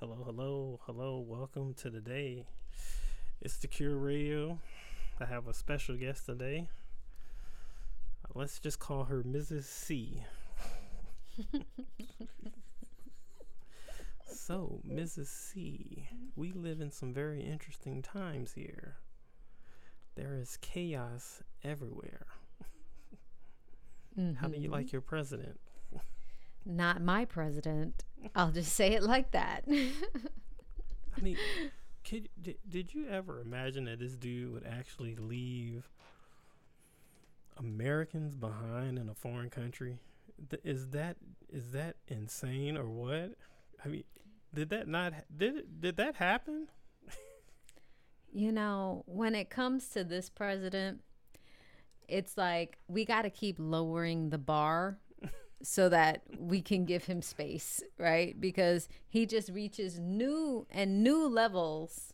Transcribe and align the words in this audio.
Hello, 0.00 0.22
hello, 0.24 0.80
hello. 0.86 1.18
Welcome 1.18 1.74
to 1.74 1.90
the 1.90 2.00
day. 2.00 2.46
It's 3.40 3.56
the 3.58 3.68
Cure 3.68 3.96
Radio. 3.96 4.58
I 5.20 5.26
have 5.26 5.46
a 5.46 5.54
special 5.54 5.96
guest 5.96 6.26
today. 6.26 6.68
Let's 8.34 8.58
just 8.58 8.78
call 8.78 9.04
her 9.04 9.22
Mrs. 9.22 9.64
C. 9.64 10.22
so, 14.26 14.80
Mrs. 14.88 15.26
C, 15.26 16.08
we 16.36 16.52
live 16.52 16.80
in 16.80 16.90
some 16.90 17.12
very 17.12 17.42
interesting 17.42 18.02
times 18.02 18.52
here. 18.54 18.96
There 20.14 20.36
is 20.36 20.56
chaos 20.60 21.42
everywhere. 21.64 22.26
How 24.40 24.48
do 24.48 24.58
you 24.58 24.68
Mhm. 24.68 24.72
like 24.72 24.92
your 24.92 25.02
president? 25.02 25.60
Not 26.70 27.02
my 27.02 27.24
president. 27.24 28.04
I'll 28.34 28.52
just 28.52 28.72
say 28.74 28.92
it 28.92 29.02
like 29.02 29.32
that. 29.32 29.64
I 29.68 31.20
mean, 31.20 31.36
could, 32.08 32.28
did, 32.40 32.56
did 32.68 32.94
you 32.94 33.08
ever 33.08 33.40
imagine 33.40 33.84
that 33.84 33.98
this 33.98 34.12
dude 34.14 34.52
would 34.52 34.64
actually 34.64 35.16
leave 35.16 35.88
Americans 37.58 38.36
behind 38.36 38.98
in 38.98 39.08
a 39.08 39.14
foreign 39.14 39.50
country? 39.50 39.98
Th- 40.48 40.62
Is 40.64 40.88
that 40.90 41.16
is 41.52 41.72
that 41.72 41.96
insane 42.06 42.76
or 42.76 42.88
what? 42.88 43.32
I 43.84 43.88
mean, 43.88 44.04
did 44.54 44.70
that 44.70 44.86
not 44.86 45.12
did 45.36 45.80
did 45.80 45.96
that 45.96 46.14
happen? 46.16 46.68
you 48.32 48.52
know, 48.52 49.02
when 49.06 49.34
it 49.34 49.50
comes 49.50 49.88
to 49.90 50.04
this 50.04 50.30
president, 50.30 51.00
it's 52.08 52.38
like 52.38 52.78
we 52.86 53.04
got 53.04 53.22
to 53.22 53.30
keep 53.30 53.56
lowering 53.58 54.30
the 54.30 54.38
bar 54.38 54.98
so 55.62 55.88
that 55.88 56.22
we 56.38 56.60
can 56.62 56.84
give 56.84 57.04
him 57.04 57.20
space, 57.22 57.82
right? 57.98 58.40
Because 58.40 58.88
he 59.08 59.26
just 59.26 59.48
reaches 59.50 59.98
new 59.98 60.66
and 60.70 61.02
new 61.02 61.26
levels 61.28 62.12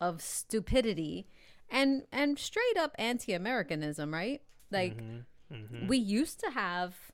of 0.00 0.20
stupidity 0.20 1.26
and 1.70 2.04
and 2.12 2.38
straight 2.38 2.76
up 2.76 2.94
anti-Americanism, 2.98 4.12
right? 4.12 4.42
Like 4.70 4.96
Mhm. 5.50 5.88
we 5.88 5.96
used 5.98 6.40
to 6.40 6.50
have 6.50 7.12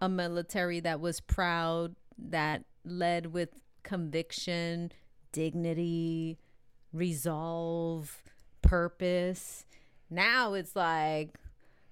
a 0.00 0.08
military 0.08 0.80
that 0.80 1.00
was 1.00 1.20
proud 1.20 1.96
that 2.16 2.64
led 2.84 3.26
with 3.32 3.50
conviction 3.82 4.92
dignity 5.32 6.38
resolve 6.92 8.22
purpose 8.62 9.64
now 10.10 10.54
it's 10.54 10.74
like 10.76 11.34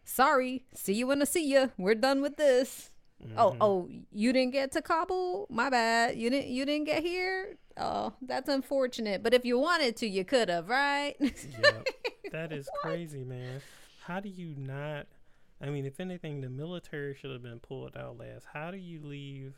sorry 0.04 0.64
see 0.74 0.92
you 0.94 1.06
when 1.06 1.20
i 1.20 1.24
see 1.24 1.44
you 1.47 1.70
we're 1.78 1.94
done 1.94 2.20
with 2.22 2.36
this 2.36 2.91
oh 3.36 3.50
mm-hmm. 3.50 3.62
oh 3.62 3.89
you 4.12 4.33
didn't 4.33 4.53
get 4.53 4.72
to 4.72 4.83
kabul 4.83 5.47
my 5.50 5.70
bad 5.70 6.17
you 6.17 6.28
didn't 6.31 6.48
you 6.48 6.64
didn't 6.64 6.84
get 6.84 7.03
here 7.03 7.56
oh 7.78 8.12
that's 8.22 8.48
unfortunate 8.48 9.22
but 9.22 9.33
if 9.33 9.45
you 9.45 9.59
wanted 9.59 9.97
to 9.97 10.06
you 10.06 10.25
could 10.25 10.48
have 10.48 10.69
right 10.69 11.17
Yep. 11.20 11.89
That 12.33 12.53
is 12.53 12.69
crazy, 12.83 13.25
man. 13.25 13.62
How 14.05 14.20
do 14.20 14.28
you 14.28 14.55
not? 14.56 15.06
I 15.61 15.67
mean, 15.70 15.87
if 15.87 16.00
anything, 16.00 16.41
the 16.41 16.48
military 16.48 17.14
should 17.14 17.31
have 17.31 17.42
been 17.42 17.61
pulled 17.61 17.97
out 17.97 18.19
last. 18.19 18.47
How 18.53 18.70
do 18.70 18.77
you 18.77 19.00
leave? 19.03 19.55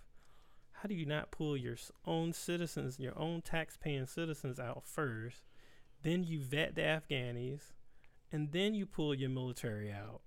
How 0.73 0.89
do 0.89 0.95
you 0.95 1.07
not 1.07 1.31
pull 1.31 1.57
your 1.57 1.77
own 2.07 2.33
citizens, 2.33 3.01
your 3.01 3.19
own 3.19 3.43
tax-paying 3.43 4.07
citizens 4.07 4.61
out 4.61 4.85
first? 4.85 5.49
Then 6.03 6.23
you 6.23 6.41
vet 6.41 6.77
the 6.77 6.83
Afghanis, 6.83 7.73
and 8.31 8.53
then 8.53 8.75
you 8.75 8.87
pull 8.87 9.15
your 9.15 9.31
military 9.31 9.91
out. 9.91 10.21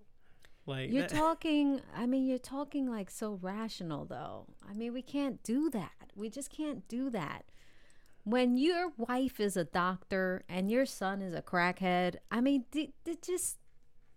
Like 0.66 0.92
You're 0.92 1.04
that- 1.04 1.10
talking, 1.16 1.82
I 1.96 2.06
mean, 2.06 2.26
you're 2.28 2.38
talking 2.38 2.90
like 2.90 3.10
so 3.10 3.40
rational, 3.42 4.06
though. 4.06 4.48
I 4.70 4.74
mean, 4.74 4.94
we 4.94 5.02
can't 5.02 5.42
do 5.44 5.70
that. 5.72 6.12
We 6.16 6.30
just 6.30 6.50
can't 6.50 6.88
do 6.88 7.10
that. 7.10 7.46
When 8.24 8.56
your 8.58 8.92
wife 8.98 9.40
is 9.40 9.58
a 9.58 9.64
doctor 9.66 10.44
and 10.48 10.70
your 10.70 10.86
son 10.86 11.22
is 11.24 11.34
a 11.34 11.42
crackhead, 11.42 12.18
I 12.30 12.40
mean, 12.40 12.66
d- 12.70 12.94
d- 13.04 13.18
just 13.22 13.58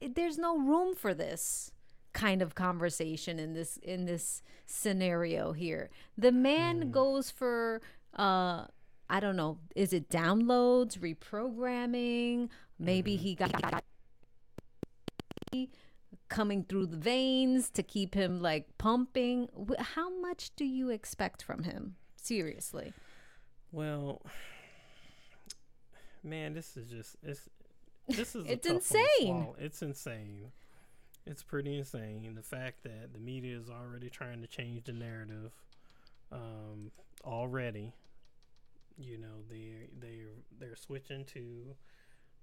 there's 0.01 0.37
no 0.37 0.59
room 0.59 0.95
for 0.95 1.15
this 1.15 1.71
kind 2.13 2.43
of 2.43 2.55
conversation 2.55 3.39
in 3.39 3.55
this 3.55 3.79
in 3.79 4.05
this 4.05 4.43
scenario 4.67 5.53
here. 5.53 5.89
The 6.19 6.33
man 6.33 6.91
goes 6.91 7.31
for 7.31 7.81
uh 8.15 8.67
I 9.09 9.21
don't 9.21 9.37
know, 9.37 9.59
is 9.75 9.93
it 9.95 10.11
downloads, 10.11 10.99
reprogramming? 10.99 12.51
Maybe 12.79 13.17
he 13.17 13.35
got 13.35 13.83
coming 16.35 16.65
through 16.65 16.87
the 16.87 16.97
veins 16.97 17.71
to 17.71 17.83
keep 17.83 18.15
him 18.15 18.43
like 18.43 18.77
pumping. 18.77 19.49
How 19.79 20.11
much 20.21 20.51
do 20.57 20.65
you 20.65 20.91
expect 20.91 21.43
from 21.43 21.63
him? 21.63 21.95
Seriously. 22.17 22.93
Well, 23.71 24.21
man, 26.25 26.53
this 26.53 26.77
is 26.77 26.91
just 26.91 27.17
it's 27.23 27.49
this 28.09 28.35
is 28.35 28.45
It's 28.49 28.67
tough 28.67 28.73
one 28.73 28.81
to 28.81 28.97
insane. 28.97 29.47
It's 29.59 29.83
insane. 29.83 30.53
It's 31.25 31.45
pretty 31.45 31.79
insane. 31.79 32.35
The 32.35 32.43
fact 32.43 32.83
that 32.83 33.13
the 33.13 33.21
media 33.21 33.57
is 33.57 33.71
already 33.71 34.11
trying 34.11 34.41
to 34.43 34.49
change 34.49 34.85
the 34.85 34.93
narrative 34.93 35.53
um, 36.33 36.91
already. 37.25 37.93
You 38.99 39.19
know, 39.19 39.45
they 39.49 39.89
they 40.01 40.23
they're 40.59 40.77
switching 40.77 41.25
to 41.27 41.77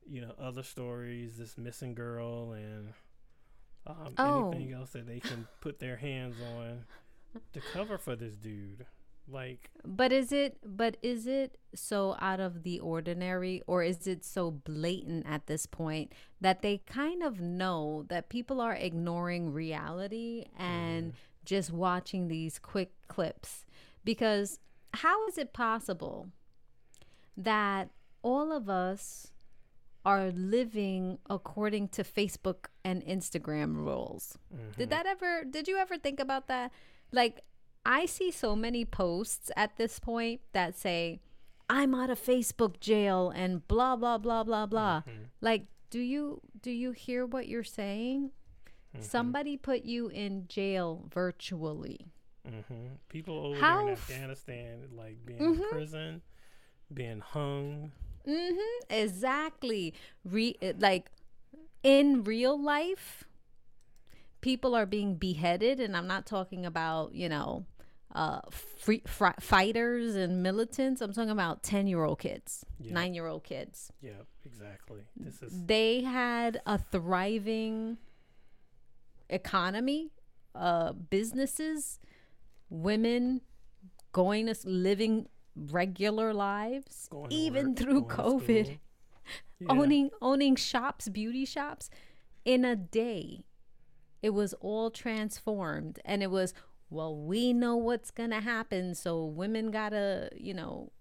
you 0.09 0.21
know 0.21 0.33
other 0.39 0.63
stories, 0.63 1.37
this 1.37 1.57
missing 1.57 1.93
girl 1.93 2.53
and 2.53 2.93
um, 3.87 4.13
Oh. 4.17 4.51
anything 4.51 4.73
else 4.73 4.91
that 4.91 5.07
they 5.07 5.19
can 5.19 5.47
put 5.59 5.79
their 5.79 5.97
hands 5.97 6.35
on 6.57 6.85
to 7.53 7.61
cover 7.73 7.97
for 7.97 8.15
this 8.15 8.35
dude. 8.35 8.85
Like 9.27 9.69
But 9.85 10.11
is 10.11 10.31
it 10.31 10.57
but 10.65 10.97
is 11.01 11.25
it 11.27 11.57
so 11.73 12.17
out 12.19 12.39
of 12.39 12.63
the 12.63 12.79
ordinary 12.79 13.61
or 13.67 13.81
is 13.83 14.07
it 14.07 14.25
so 14.25 14.51
blatant 14.51 15.25
at 15.27 15.45
this 15.45 15.65
point 15.65 16.11
that 16.41 16.61
they 16.61 16.79
kind 16.79 17.23
of 17.23 17.39
know 17.39 18.03
that 18.09 18.29
people 18.29 18.59
are 18.59 18.73
ignoring 18.73 19.53
reality 19.53 20.47
and 20.57 21.13
just 21.45 21.71
watching 21.71 22.27
these 22.27 22.59
quick 22.59 22.91
clips? 23.07 23.65
Because 24.03 24.59
how 24.95 25.25
is 25.27 25.37
it 25.37 25.53
possible 25.53 26.29
that 27.37 27.89
all 28.23 28.51
of 28.51 28.69
us 28.69 29.30
are 30.05 30.31
living 30.31 31.19
according 31.29 31.89
to 31.89 32.03
Facebook 32.03 32.65
and 32.83 33.05
Instagram 33.05 33.75
rules. 33.75 34.37
Did 34.51 34.59
mm-hmm. 34.59 34.89
that 34.89 35.05
ever 35.05 35.43
did 35.43 35.67
you 35.67 35.77
ever 35.77 35.97
think 35.97 36.19
about 36.19 36.47
that? 36.47 36.71
Like 37.11 37.41
I 37.85 38.05
see 38.05 38.31
so 38.31 38.55
many 38.55 38.85
posts 38.85 39.51
at 39.55 39.77
this 39.77 39.99
point 39.99 40.41
that 40.53 40.77
say 40.77 41.21
I'm 41.69 41.93
out 41.95 42.09
of 42.09 42.19
Facebook 42.19 42.79
jail 42.79 43.31
and 43.33 43.67
blah 43.67 43.95
blah 43.95 44.17
blah 44.17 44.43
blah 44.43 44.65
blah. 44.65 45.01
Mm-hmm. 45.01 45.23
Like 45.41 45.65
do 45.89 45.99
you 45.99 46.41
do 46.61 46.71
you 46.71 46.91
hear 46.91 47.25
what 47.25 47.47
you're 47.47 47.63
saying? 47.63 48.31
Mm-hmm. 48.95 49.03
Somebody 49.03 49.55
put 49.57 49.83
you 49.83 50.07
in 50.07 50.47
jail 50.47 51.05
virtually. 51.13 52.07
hmm 52.45 52.97
People 53.07 53.37
over 53.45 53.59
How 53.59 53.79
there 53.79 53.87
in 53.87 53.93
Afghanistan, 53.93 54.89
like 54.95 55.25
being 55.25 55.39
in 55.39 55.63
prison, 55.69 56.21
being 56.93 57.19
hung. 57.19 57.91
Mm-hmm. 58.27 58.93
Exactly. 58.93 59.93
Re- 60.23 60.57
like 60.79 61.09
in 61.83 62.23
real 62.23 62.61
life, 62.61 63.23
people 64.41 64.75
are 64.75 64.85
being 64.85 65.15
beheaded, 65.15 65.79
and 65.79 65.95
I'm 65.97 66.07
not 66.07 66.25
talking 66.25 66.65
about 66.65 67.13
you 67.15 67.29
know, 67.29 67.65
uh, 68.13 68.41
free, 68.49 69.01
fri- 69.05 69.39
fighters 69.39 70.15
and 70.15 70.43
militants. 70.43 71.01
I'm 71.01 71.13
talking 71.13 71.29
about 71.31 71.63
ten 71.63 71.87
year 71.87 72.03
old 72.03 72.19
kids, 72.19 72.65
Yeah. 72.79 72.93
nine 72.93 73.13
year 73.13 73.27
old 73.27 73.43
kids. 73.43 73.91
Yeah, 74.01 74.11
exactly. 74.45 75.01
This 75.15 75.41
is 75.41 75.65
They 75.65 76.01
had 76.01 76.61
a 76.65 76.77
thriving 76.77 77.97
economy, 79.29 80.11
uh, 80.55 80.91
businesses, 80.93 81.99
women 82.69 83.41
going 84.11 84.47
to 84.47 84.55
living 84.65 85.27
regular 85.55 86.33
lives, 86.33 87.07
going 87.09 87.31
even 87.31 87.69
work, 87.69 87.77
through 87.77 88.03
COVID. 88.05 88.79
Yeah. 89.59 89.67
owning 89.69 90.09
owning 90.23 90.55
shops 90.55 91.07
beauty 91.07 91.45
shops 91.45 91.91
in 92.43 92.65
a 92.65 92.75
day 92.75 93.45
it 94.21 94.31
was 94.31 94.53
all 94.55 94.89
transformed. 94.91 95.99
And 96.05 96.21
it 96.23 96.31
was 96.31 96.53
well 96.89 97.15
we 97.15 97.53
know 97.53 97.75
what's 97.75 98.11
gonna 98.11 98.41
happen. 98.41 98.95
So 98.95 99.23
women 99.25 99.71
gotta 99.71 100.29
you 100.35 100.53
know 100.53 100.91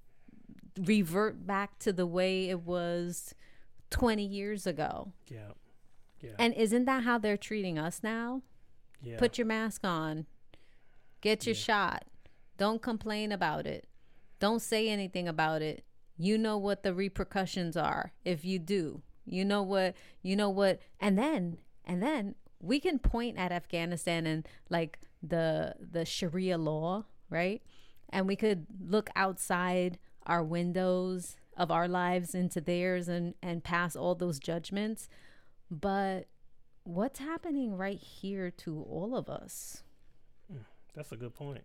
revert 0.78 1.46
back 1.46 1.78
to 1.80 1.92
the 1.92 2.06
way 2.06 2.48
it 2.48 2.60
was 2.60 3.34
20 3.90 4.24
years 4.24 4.66
ago. 4.66 5.12
Yeah, 5.28 5.52
yeah, 6.20 6.30
and 6.38 6.54
isn't 6.54 6.84
that 6.84 7.02
how 7.04 7.18
they're 7.18 7.36
treating 7.36 7.78
us 7.78 8.00
now? 8.02 8.42
Yeah. 9.02 9.18
put 9.18 9.38
your 9.38 9.46
mask 9.46 9.84
on. 9.84 10.26
Get 11.22 11.46
your 11.46 11.54
shot. 11.54 12.04
Don't 12.58 12.82
complain 12.82 13.32
about 13.32 13.66
it 13.66 13.86
don't 14.40 14.60
say 14.60 14.88
anything 14.88 15.28
about 15.28 15.62
it. 15.62 15.84
You 16.16 16.36
know 16.36 16.58
what 16.58 16.82
the 16.82 16.92
repercussions 16.92 17.76
are 17.76 18.12
if 18.24 18.44
you 18.44 18.58
do. 18.58 19.02
You 19.24 19.44
know 19.44 19.62
what 19.62 19.94
you 20.22 20.34
know 20.34 20.50
what 20.50 20.80
and 20.98 21.16
then 21.16 21.58
and 21.84 22.02
then 22.02 22.34
we 22.60 22.80
can 22.80 22.98
point 22.98 23.38
at 23.38 23.52
afghanistan 23.52 24.26
and 24.26 24.46
like 24.68 24.98
the 25.22 25.74
the 25.78 26.04
sharia 26.04 26.58
law 26.58 27.04
right? 27.30 27.62
And 28.10 28.26
we 28.26 28.36
could 28.36 28.66
look 28.84 29.08
outside 29.16 29.98
our 30.26 30.42
windows 30.42 31.36
of 31.56 31.70
our 31.70 31.88
lives 31.88 32.34
into 32.34 32.60
theirs 32.60 33.08
and 33.08 33.34
and 33.42 33.64
pass 33.64 33.96
all 33.96 34.14
those 34.14 34.38
judgments. 34.38 35.08
But 35.70 36.26
what's 36.82 37.20
happening 37.20 37.76
right 37.76 37.98
here 37.98 38.50
to 38.50 38.82
all 38.82 39.16
of 39.16 39.30
us? 39.30 39.84
Hmm, 40.50 40.62
that's 40.94 41.12
a 41.12 41.16
good 41.16 41.34
point. 41.34 41.62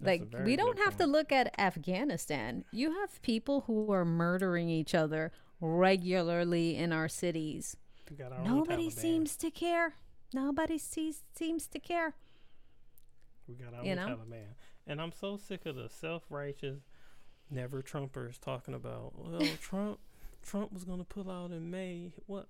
Like 0.00 0.32
we 0.44 0.56
don't 0.56 0.78
have 0.78 0.96
to 0.96 1.06
look 1.06 1.30
at 1.30 1.54
afghanistan 1.60 2.64
you 2.72 2.92
have 3.00 3.20
people 3.22 3.64
who 3.66 3.92
are 3.92 4.04
murdering 4.04 4.70
each 4.70 4.94
other 4.94 5.30
regularly 5.60 6.74
in 6.76 6.92
our 6.92 7.08
cities 7.08 7.76
got 8.16 8.32
our 8.32 8.42
nobody 8.42 8.88
seems 8.90 9.36
to 9.36 9.50
care 9.50 9.94
nobody 10.32 10.78
sees, 10.78 11.22
seems 11.36 11.66
to 11.66 11.78
care 11.78 12.14
We 13.46 13.54
got 13.54 13.74
our 13.74 13.84
you 13.84 13.90
own 13.92 13.96
know? 13.96 14.06
Taliban. 14.16 14.54
And 14.86 15.00
I'm 15.00 15.12
so 15.12 15.36
sick 15.36 15.66
of 15.66 15.76
the 15.76 15.88
self 15.88 16.22
righteous, 16.30 16.80
never 17.50 17.82
Trumpers 17.82 18.40
talking 18.40 18.74
about, 18.74 19.12
well, 19.16 19.40
Trump 19.60 19.98
Trump 20.42 20.72
was 20.72 20.84
gonna 20.84 21.04
pull 21.04 21.30
out 21.30 21.50
in 21.52 21.70
May. 21.70 22.12
What 22.26 22.46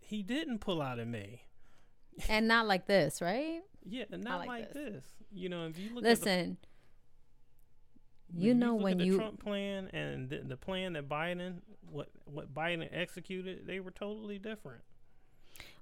he 0.00 0.22
didn't 0.22 0.60
pull 0.60 0.80
out 0.80 0.98
in 0.98 1.10
May. 1.10 1.42
and 2.28 2.46
not 2.48 2.66
like 2.66 2.86
this 2.86 3.20
right 3.20 3.62
Yeah, 3.84 4.04
and 4.10 4.22
not 4.22 4.40
like 4.40 4.48
like, 4.48 4.72
this. 4.72 4.94
this. 4.94 5.04
You 5.32 5.48
know, 5.48 5.66
if 5.66 5.78
you 5.78 5.94
look 5.94 6.04
listen 6.04 6.28
at 6.28 6.56
the, 8.34 8.42
you 8.42 8.54
know 8.54 8.74
look 8.74 8.84
when 8.84 9.00
you 9.00 9.16
Trump 9.16 9.42
plan 9.42 9.88
and 9.92 10.28
the, 10.28 10.38
the 10.38 10.56
plan 10.56 10.92
that 10.94 11.08
Biden 11.08 11.56
what 11.90 12.08
what 12.24 12.54
Biden 12.54 12.88
executed, 12.92 13.66
they 13.66 13.80
were 13.80 13.90
totally 13.90 14.38
different. 14.38 14.82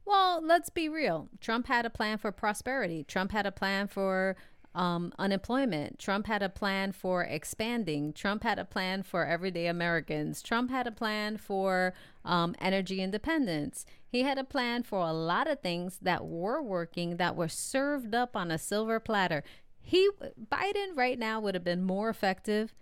Well, 0.04 0.40
let's 0.42 0.70
be 0.70 0.88
real. 0.88 1.28
Trump 1.40 1.66
had 1.66 1.84
a 1.84 1.90
plan 1.90 2.16
for 2.18 2.32
prosperity. 2.32 3.04
Trump 3.04 3.30
had 3.30 3.46
a 3.46 3.52
plan 3.52 3.88
for 3.88 4.36
um, 4.74 5.12
unemployment. 5.18 5.98
Trump 5.98 6.26
had 6.26 6.42
a 6.42 6.48
plan 6.48 6.92
for 6.92 7.22
expanding. 7.22 8.12
Trump 8.12 8.42
had 8.42 8.58
a 8.58 8.64
plan 8.64 9.02
for 9.02 9.26
everyday 9.26 9.66
Americans. 9.66 10.42
Trump 10.42 10.70
had 10.70 10.86
a 10.86 10.92
plan 10.92 11.36
for 11.36 11.94
um, 12.24 12.54
energy 12.60 13.00
independence. 13.00 13.86
He 14.06 14.22
had 14.22 14.38
a 14.38 14.44
plan 14.44 14.82
for 14.82 15.00
a 15.00 15.12
lot 15.12 15.48
of 15.48 15.60
things 15.60 15.98
that 16.02 16.24
were 16.24 16.62
working, 16.62 17.16
that 17.16 17.36
were 17.36 17.48
served 17.48 18.14
up 18.14 18.36
on 18.36 18.50
a 18.50 18.58
silver 18.58 19.00
platter. 19.00 19.42
He 19.80 20.08
Biden 20.50 20.96
right 20.96 21.18
now 21.18 21.40
would 21.40 21.54
have 21.54 21.64
been 21.64 21.82
more 21.82 22.10
effective 22.10 22.74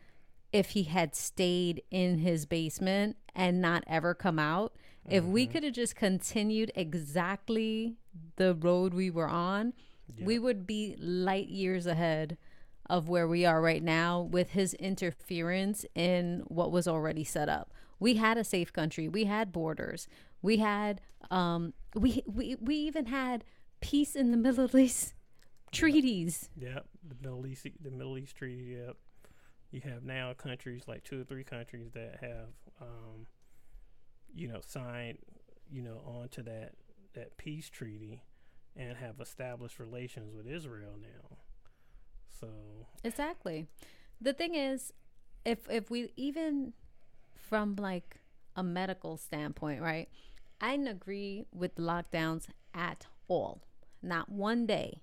if 0.53 0.71
he 0.71 0.85
had 0.85 1.15
stayed 1.15 1.83
in 1.91 2.19
his 2.19 2.47
basement 2.47 3.17
and 3.35 3.61
not 3.61 3.85
ever 3.87 4.15
come 4.15 4.39
out. 4.39 4.75
If 5.09 5.23
we 5.23 5.47
could 5.47 5.63
have 5.63 5.75
just 5.75 5.95
continued 5.95 6.73
exactly 6.75 7.95
the 8.35 8.55
road 8.55 8.93
we 8.93 9.09
were 9.09 9.29
on, 9.29 9.73
we 10.21 10.39
would 10.39 10.67
be 10.67 10.97
light 10.99 11.49
years 11.49 11.87
ahead 11.87 12.37
of 12.89 13.09
where 13.09 13.27
we 13.27 13.45
are 13.45 13.61
right 13.61 13.83
now 13.83 14.21
with 14.21 14.51
his 14.51 14.75
interference 14.75 15.85
in 15.95 16.45
what 16.47 16.71
was 16.71 16.87
already 16.87 17.25
set 17.25 17.49
up. 17.49 17.73
We 17.99 18.15
had 18.15 18.39
a 18.39 18.45
safe 18.45 18.73
country. 18.73 19.09
We 19.09 19.25
had 19.25 19.53
borders. 19.53 20.07
We 20.43 20.59
had 20.59 21.01
um 21.31 21.73
we 21.95 22.23
we, 22.27 22.57
we 22.61 22.77
even 22.77 23.07
had 23.07 23.45
peace 23.81 24.15
in 24.15 24.31
the 24.31 24.37
Middle 24.37 24.77
East 24.77 25.15
treaties. 25.73 26.49
Yep, 26.57 26.87
the 27.09 27.15
Middle 27.21 27.47
East, 27.47 27.67
the 27.81 27.91
Middle 27.91 28.19
East 28.19 28.37
Treaty. 28.37 28.77
Yep, 28.79 28.97
you 29.71 29.81
have 29.83 30.05
now 30.05 30.33
countries 30.35 30.83
like 30.87 31.05
two 31.05 31.21
or 31.21 31.25
three 31.25 31.45
countries 31.45 31.91
that 31.95 32.19
have, 32.21 32.49
um, 32.81 33.27
you 34.35 34.49
know, 34.49 34.61
signed, 34.67 35.19
you 35.71 35.83
know, 35.83 36.01
onto 36.07 36.43
that 36.43 36.73
that 37.15 37.37
peace 37.39 37.69
treaty, 37.71 38.21
and 38.77 38.97
have 38.97 39.21
established 39.21 39.79
relations 39.79 40.35
with 40.35 40.47
Israel 40.47 40.95
now. 41.01 41.37
So 42.41 42.49
Exactly. 43.05 43.67
The 44.21 44.33
thing 44.33 44.55
is, 44.55 44.93
if 45.45 45.69
if 45.71 45.91
we 45.91 46.11
even 46.17 46.73
from 47.37 47.77
like 47.77 48.21
a 48.55 48.63
medical 48.63 49.17
standpoint, 49.17 49.83
right? 49.83 50.09
I 50.61 50.73
didn't 50.73 50.89
agree 50.89 51.45
with 51.53 51.77
lockdowns 51.77 52.47
at 52.75 53.07
all. 53.29 53.63
Not 54.03 54.31
one 54.31 54.67
day. 54.67 55.03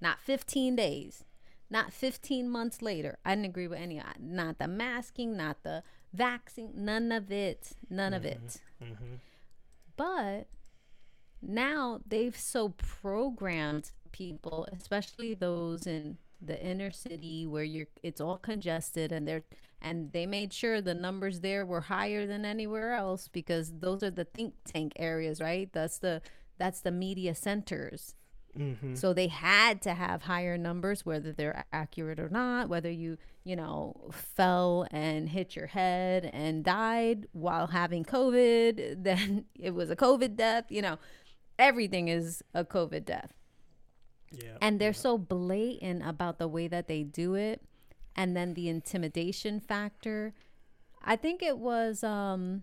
Not 0.00 0.18
15 0.20 0.74
days. 0.74 1.24
Not 1.70 1.92
15 1.92 2.48
months 2.50 2.82
later. 2.82 3.18
I 3.24 3.34
didn't 3.34 3.46
agree 3.46 3.68
with 3.68 3.78
any 3.78 4.02
not 4.18 4.58
the 4.58 4.68
masking, 4.68 5.36
not 5.36 5.62
the 5.62 5.82
vaccine, 6.12 6.72
none 6.74 7.12
of 7.12 7.30
it. 7.30 7.70
None 7.88 8.12
of 8.12 8.24
it. 8.24 8.60
hmm 8.82 9.14
But 9.96 10.48
now 11.42 12.00
they've 12.06 12.36
so 12.36 12.70
programmed 12.70 13.90
people, 14.12 14.66
especially 14.72 15.34
those 15.34 15.86
in 15.86 16.18
the 16.40 16.60
inner 16.64 16.90
city 16.90 17.46
where 17.46 17.64
you're 17.64 17.86
it's 18.02 18.20
all 18.20 18.36
congested 18.38 19.12
and 19.12 19.26
they're 19.28 19.44
and 19.80 20.12
they 20.12 20.26
made 20.26 20.52
sure 20.52 20.80
the 20.80 20.94
numbers 20.94 21.40
there 21.40 21.64
were 21.66 21.82
higher 21.82 22.26
than 22.26 22.44
anywhere 22.44 22.94
else 22.94 23.28
because 23.28 23.72
those 23.80 24.02
are 24.02 24.10
the 24.10 24.24
think 24.24 24.54
tank 24.64 24.92
areas, 24.96 25.40
right? 25.40 25.70
That's 25.72 25.98
the 25.98 26.22
that's 26.58 26.80
the 26.80 26.92
media 26.92 27.34
centers. 27.34 28.14
hmm 28.56 28.94
So 28.94 29.14
they 29.14 29.28
had 29.28 29.80
to 29.82 29.94
have 29.94 30.22
higher 30.22 30.58
numbers, 30.58 31.06
whether 31.06 31.32
they're 31.32 31.64
accurate 31.72 32.20
or 32.20 32.28
not, 32.28 32.68
whether 32.68 32.90
you, 32.90 33.16
you 33.44 33.56
know, 33.56 33.96
fell 34.12 34.86
and 34.90 35.28
hit 35.30 35.56
your 35.56 35.68
head 35.68 36.28
and 36.32 36.62
died 36.62 37.26
while 37.32 37.68
having 37.68 38.04
COVID, 38.04 39.02
then 39.02 39.46
it 39.58 39.74
was 39.74 39.90
a 39.90 39.96
COVID 39.96 40.36
death, 40.36 40.66
you 40.68 40.82
know, 40.82 40.98
everything 41.62 42.08
is 42.08 42.42
a 42.54 42.64
COVID 42.64 43.04
death. 43.04 43.32
yeah, 44.30 44.56
And 44.60 44.80
they're 44.80 44.88
yeah. 44.88 44.92
so 45.06 45.16
blatant 45.18 46.02
about 46.06 46.38
the 46.38 46.48
way 46.48 46.68
that 46.68 46.88
they 46.88 47.02
do 47.04 47.34
it. 47.34 47.62
And 48.14 48.36
then 48.36 48.54
the 48.54 48.68
intimidation 48.68 49.60
factor. 49.60 50.34
I 51.02 51.16
think 51.16 51.42
it 51.42 51.58
was 51.58 52.04
um 52.04 52.62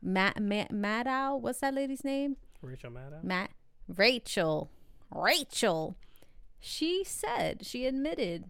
Matt, 0.00 0.40
Matt 0.40 0.70
Maddow. 0.70 1.40
What's 1.40 1.60
that 1.60 1.74
lady's 1.74 2.04
name? 2.04 2.36
Rachel 2.62 2.90
Maddow. 2.90 3.22
Matt 3.24 3.50
Rachel 3.88 4.70
Rachel 5.10 5.96
she 6.60 7.04
said 7.04 7.66
she 7.66 7.84
admitted 7.84 8.44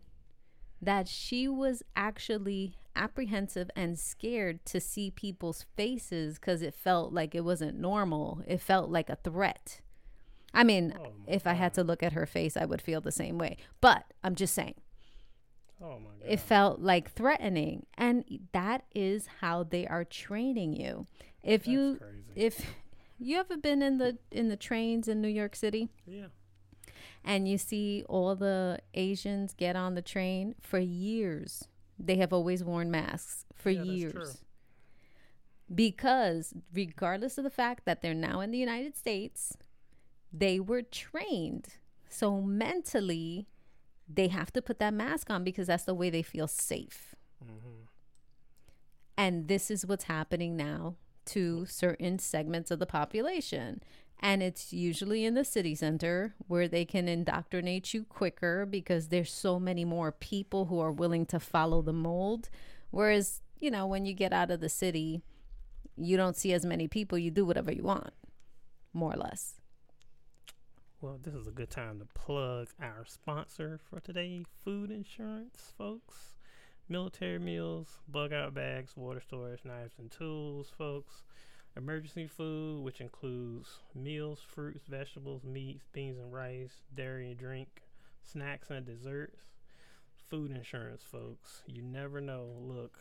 that 0.81 1.09
she 1.09 1.49
was 1.49 1.83
actually 1.97 2.77
apprehensive 2.97 3.71
and 3.77 3.99
scared 3.99 4.65
to 4.67 4.81
see 4.81 5.11
people's 5.11 5.65
faces 5.77 6.39
cuz 6.39 6.63
it 6.63 6.75
felt 6.75 7.13
like 7.13 7.35
it 7.35 7.45
wasn't 7.45 7.79
normal. 7.79 8.43
It 8.47 8.61
felt 8.61 8.91
like 8.91 9.09
a 9.11 9.17
threat. 9.17 9.81
I 10.53 10.65
mean 10.65 10.95
Oh 10.99 11.13
if 11.27 11.47
i 11.47 11.55
had 11.55 11.75
to 11.75 11.83
look 11.85 12.03
at 12.03 12.13
her 12.13 12.27
face 12.27 12.57
i 12.57 12.65
would 12.65 12.83
feel 12.83 13.01
the 13.01 13.13
same 13.13 13.39
way. 13.39 13.57
But 13.81 14.05
i'm 14.23 14.35
just 14.35 14.55
saying. 14.55 14.75
Oh 15.81 15.99
my 15.99 16.11
god. 16.21 16.29
it 16.29 16.41
felt 16.41 16.81
like 16.81 17.11
threatening. 17.11 17.87
And 17.97 18.25
that 18.53 18.85
is 18.95 19.27
how 19.41 19.65
they 19.65 19.87
are 19.87 20.05
training 20.05 20.75
you. 20.75 21.07
If 21.43 21.63
That's 21.63 21.69
you 21.69 21.97
crazy. 22.01 22.23
if 22.35 22.75
you 23.19 23.39
ever 23.39 23.57
been 23.57 23.83
in 23.83 23.99
the 23.99 24.19
in 24.31 24.49
the 24.49 24.57
trains 24.57 25.09
in 25.09 25.21
New 25.21 25.29
York 25.29 25.57
City? 25.57 25.89
Yeah. 26.07 26.29
and 27.25 27.49
you 27.49 27.59
see 27.59 28.05
all 28.09 28.35
the 28.37 28.79
Asians 28.95 29.55
get 29.55 29.77
on 29.77 29.95
the 29.95 30.03
train 30.03 30.55
for 30.61 30.79
years 30.79 31.65
they 31.99 32.17
have 32.17 32.33
always 32.33 32.63
worn 32.65 32.91
masks 32.91 33.45
for 33.55 33.71
Yeah, 33.71 33.83
years. 33.83 34.39
Because 35.75 36.53
regardless 36.73 37.39
of 37.39 37.45
the 37.45 37.51
fact 37.51 37.85
that 37.85 38.03
they're 38.03 38.15
now 38.15 38.41
in 38.41 38.51
the 38.51 38.59
United 38.59 38.97
States 38.97 39.57
they 40.37 40.59
were 40.59 40.83
trained. 40.83 41.69
So 42.09 42.41
mentally 42.41 43.47
they 44.13 44.29
have 44.29 44.53
to 44.53 44.61
put 44.61 44.81
that 44.81 44.93
mask 44.93 45.31
on 45.31 45.45
because 45.45 45.69
that's 45.69 45.85
the 45.85 45.95
way 45.95 46.11
they 46.11 46.23
feel 46.23 46.49
safe. 46.49 47.15
Hmm 47.41 47.85
and 49.17 49.49
this 49.49 49.71
is 49.71 49.87
what's 49.87 50.05
happening 50.05 50.57
now 50.57 50.97
to 51.27 51.65
certain 51.67 52.19
segments 52.19 52.71
of 52.71 52.79
the 52.79 52.87
population. 52.87 53.83
And 54.21 54.43
it's 54.43 54.73
usually 54.73 55.25
in 55.25 55.35
the 55.35 55.45
city 55.45 55.75
center 55.75 56.35
where 56.47 56.67
they 56.67 56.85
can 56.85 57.09
indoctrinate 57.09 57.93
you 57.93 58.05
quicker 58.05 58.65
because 58.65 59.09
there's 59.09 59.31
so 59.33 59.61
many 59.61 59.85
more 59.85 60.13
people 60.13 60.67
who 60.67 60.81
are 60.81 60.93
willing 60.93 61.27
to 61.27 61.39
follow 61.39 61.83
the 61.83 61.93
mold. 61.93 62.49
Whereas, 62.91 63.43
you 63.61 63.71
know, 63.71 63.87
when 63.87 64.07
you 64.07 64.15
get 64.15 64.33
out 64.33 64.51
of 64.51 64.61
the 64.61 64.69
city, 64.69 65.23
you 65.97 66.17
don't 66.17 66.37
see 66.37 66.53
as 66.53 66.65
many 66.65 66.89
people, 66.89 67.19
you 67.19 67.31
do 67.31 67.45
whatever 67.45 67.71
you 67.71 67.83
want, 67.83 68.13
more 68.93 69.13
or 69.13 69.17
less. 69.17 69.61
Well, 71.01 71.21
this 71.23 71.35
is 71.35 71.47
a 71.47 71.51
good 71.51 71.71
time 71.71 71.99
to 71.99 72.07
plug 72.15 72.69
our 72.81 73.05
sponsor 73.07 73.79
for 73.91 74.01
today, 74.01 74.45
food 74.65 74.91
insurance, 74.91 75.75
folks. 75.77 76.35
Military 76.89 77.39
meals, 77.39 77.99
bug 78.09 78.33
out 78.33 78.55
bags, 78.55 78.97
water 78.97 79.21
storage, 79.21 79.65
knives 79.65 79.95
and 79.99 80.11
tools, 80.11 80.73
folks. 80.77 81.25
Emergency 81.77 82.29
food, 82.29 82.85
which 82.85 83.01
includes 83.01 83.81
meals, 83.95 84.41
fruits, 84.47 84.87
vegetables, 84.87 85.43
meats, 85.43 85.89
beans 85.93 86.19
and 86.19 86.33
rice, 86.33 86.83
dairy 86.95 87.29
and 87.29 87.39
drink, 87.39 87.83
snacks 88.23 88.71
and 88.71 88.87
desserts. 88.87 89.41
Food 90.31 90.53
insurance, 90.53 91.03
folks. 91.03 91.63
You 91.67 91.83
never 91.83 92.21
know. 92.21 92.47
Look, 92.61 93.01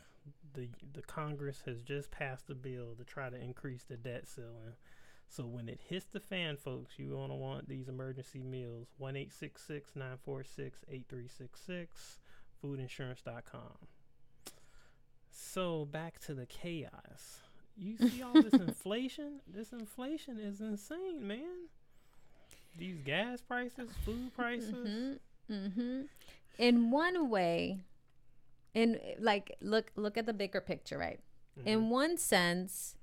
the 0.54 0.70
the 0.94 1.02
Congress 1.04 1.62
has 1.66 1.82
just 1.82 2.12
passed 2.12 2.50
a 2.50 2.56
bill 2.56 2.96
to 2.98 3.04
try 3.04 3.30
to 3.30 3.40
increase 3.40 3.84
the 3.84 3.98
debt 3.98 4.28
ceiling. 4.28 4.76
So 5.30 5.46
when 5.46 5.70
it 5.70 5.80
hits 5.88 6.06
the 6.06 6.20
fan, 6.20 6.58
folks, 6.58 6.94
you're 6.98 7.16
gonna 7.16 7.36
want 7.36 7.70
these 7.70 7.88
emergency 7.88 8.42
meals. 8.42 8.88
One 8.98 9.16
eight 9.16 9.32
six 9.32 9.62
six 9.64 9.92
nine 9.96 10.18
four 10.24 10.44
six 10.44 10.80
eight 10.90 11.06
three 11.10 11.28
six 11.28 11.62
six. 11.62 12.20
Foodinsurance.com. 12.64 13.88
So 15.32 15.86
back 15.86 16.20
to 16.22 16.34
the 16.34 16.46
chaos. 16.46 17.42
You 17.78 17.98
see 17.98 18.22
all 18.22 18.34
this 18.34 18.54
inflation? 18.54 19.40
This 19.48 19.72
inflation 19.74 20.40
is 20.40 20.62
insane, 20.62 21.26
man. 21.26 21.68
These 22.78 22.98
gas 23.06 23.42
prices, 23.42 23.90
food 24.06 24.34
prices. 24.36 24.74
Mm-hmm. 24.74 25.54
Mm-hmm. 25.54 26.02
In 26.58 26.92
one 26.92 27.30
way, 27.30 27.82
in 28.74 29.00
like 29.20 29.56
look 29.62 29.92
look 29.96 30.18
at 30.18 30.26
the 30.26 30.34
bigger 30.34 30.62
picture, 30.62 30.98
right? 30.98 31.20
Mhm. 31.60 31.68
In 31.68 31.90
one 31.90 32.18
sense, 32.18 32.96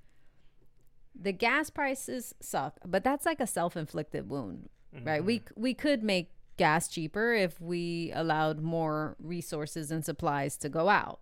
the 1.20 1.32
gas 1.32 1.70
prices 1.70 2.34
suck, 2.40 2.78
but 2.86 3.04
that's 3.04 3.26
like 3.26 3.40
a 3.40 3.46
self-inflicted 3.46 4.28
wound, 4.28 4.68
right? 5.04 5.24
We 5.24 5.42
we 5.56 5.74
could 5.74 6.02
make 6.02 6.30
gas 6.56 6.88
cheaper 6.88 7.32
if 7.32 7.60
we 7.60 8.12
allowed 8.14 8.60
more 8.60 9.16
resources 9.18 9.90
and 9.90 10.04
supplies 10.04 10.56
to 10.58 10.68
go 10.68 10.88
out. 10.88 11.20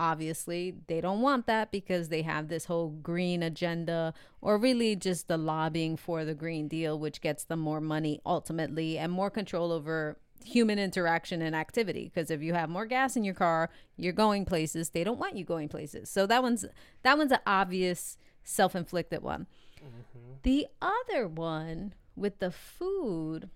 Obviously, 0.00 0.74
they 0.86 1.02
don't 1.02 1.20
want 1.20 1.46
that 1.46 1.70
because 1.70 2.08
they 2.08 2.22
have 2.22 2.48
this 2.48 2.64
whole 2.64 2.88
green 2.88 3.42
agenda 3.42 4.14
or 4.40 4.56
really 4.56 4.96
just 4.96 5.28
the 5.28 5.36
lobbying 5.36 5.94
for 5.98 6.24
the 6.24 6.34
green 6.34 6.68
deal 6.68 6.98
which 6.98 7.20
gets 7.20 7.44
them 7.44 7.60
more 7.60 7.82
money 7.82 8.18
ultimately 8.24 8.96
and 8.96 9.12
more 9.12 9.28
control 9.28 9.70
over 9.70 10.16
human 10.42 10.78
interaction 10.78 11.42
and 11.42 11.54
activity 11.54 12.04
because 12.04 12.30
if 12.30 12.40
you 12.40 12.54
have 12.54 12.70
more 12.70 12.86
gas 12.86 13.14
in 13.14 13.24
your 13.24 13.34
car, 13.34 13.68
you're 13.98 14.14
going 14.14 14.46
places. 14.46 14.88
They 14.88 15.04
don't 15.04 15.18
want 15.18 15.36
you 15.36 15.44
going 15.44 15.68
places. 15.68 16.08
So 16.08 16.26
that 16.26 16.42
one's 16.42 16.64
that 17.02 17.18
one's 17.18 17.32
an 17.32 17.40
obvious 17.46 18.16
self-inflicted 18.42 19.22
one. 19.22 19.46
Mm-hmm. 19.76 20.32
The 20.44 20.66
other 20.80 21.28
one 21.28 21.92
with 22.16 22.38
the 22.38 22.50
food, 22.50 23.50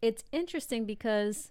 it's 0.00 0.24
interesting 0.32 0.86
because 0.86 1.50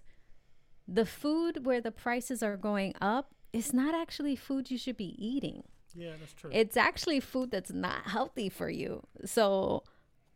the 0.88 1.06
food 1.06 1.64
where 1.64 1.80
the 1.80 1.92
prices 1.92 2.42
are 2.42 2.56
going 2.56 2.92
up 3.00 3.33
is 3.54 3.72
not 3.72 3.94
actually 3.94 4.36
food 4.36 4.70
you 4.70 4.76
should 4.78 4.96
be 4.96 5.14
eating. 5.18 5.62
Yeah, 5.94 6.12
that's 6.18 6.32
true. 6.34 6.50
It's 6.52 6.76
actually 6.76 7.20
food 7.20 7.50
that's 7.52 7.72
not 7.72 8.08
healthy 8.08 8.48
for 8.48 8.68
you. 8.68 9.04
So 9.24 9.84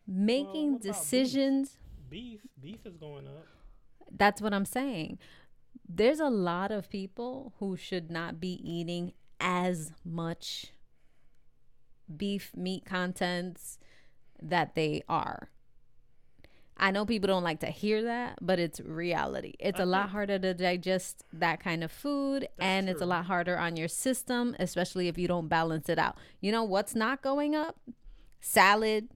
making 0.07 0.75
what 0.75 0.83
about 0.85 0.95
beef? 0.95 0.95
decisions 0.95 1.77
beef, 2.09 2.41
beef 2.63 2.87
is 2.87 2.97
going 2.97 3.27
up. 3.27 3.47
that's 4.17 4.41
what 4.41 4.55
I'm 4.55 4.65
saying. 4.65 5.19
There's 5.89 6.21
a 6.21 6.31
lot 6.31 6.71
of 6.71 6.89
people 6.91 7.55
who 7.59 7.77
should 7.77 8.11
not 8.11 8.41
be 8.41 8.61
eating 8.63 9.13
as 9.41 9.93
much 10.05 10.73
beef 12.15 12.53
meat 12.57 12.85
contents 12.85 13.79
that 14.41 14.75
they 14.75 15.03
are. 15.09 15.51
I 16.79 16.91
know 16.93 17.05
people 17.05 17.27
don't 17.27 17.43
like 17.43 17.61
to 17.61 17.67
hear 17.67 18.03
that, 18.05 18.39
but 18.41 18.59
it's 18.59 18.81
reality. 18.81 19.55
It's 19.59 19.81
I 19.81 19.83
a 19.83 19.87
lot 19.87 20.03
think- 20.05 20.13
harder 20.13 20.39
to 20.39 20.55
digest 20.55 21.25
that 21.33 21.61
kind 21.61 21.83
of 21.83 21.91
food, 21.91 22.49
and 22.59 22.89
it's 22.89 23.03
a 23.03 23.07
lot 23.07 23.25
harder 23.27 23.59
on 23.59 23.77
your 23.77 23.89
system, 23.89 24.55
especially 24.61 25.09
if 25.09 25.19
you 25.19 25.27
don't 25.27 25.49
balance 25.49 25.89
it 25.89 25.99
out. 25.99 26.17
You 26.41 26.53
know 26.53 26.63
what's 26.65 26.95
not 26.95 27.21
going 27.21 27.57
up? 27.57 27.77
Salad, 28.41 29.09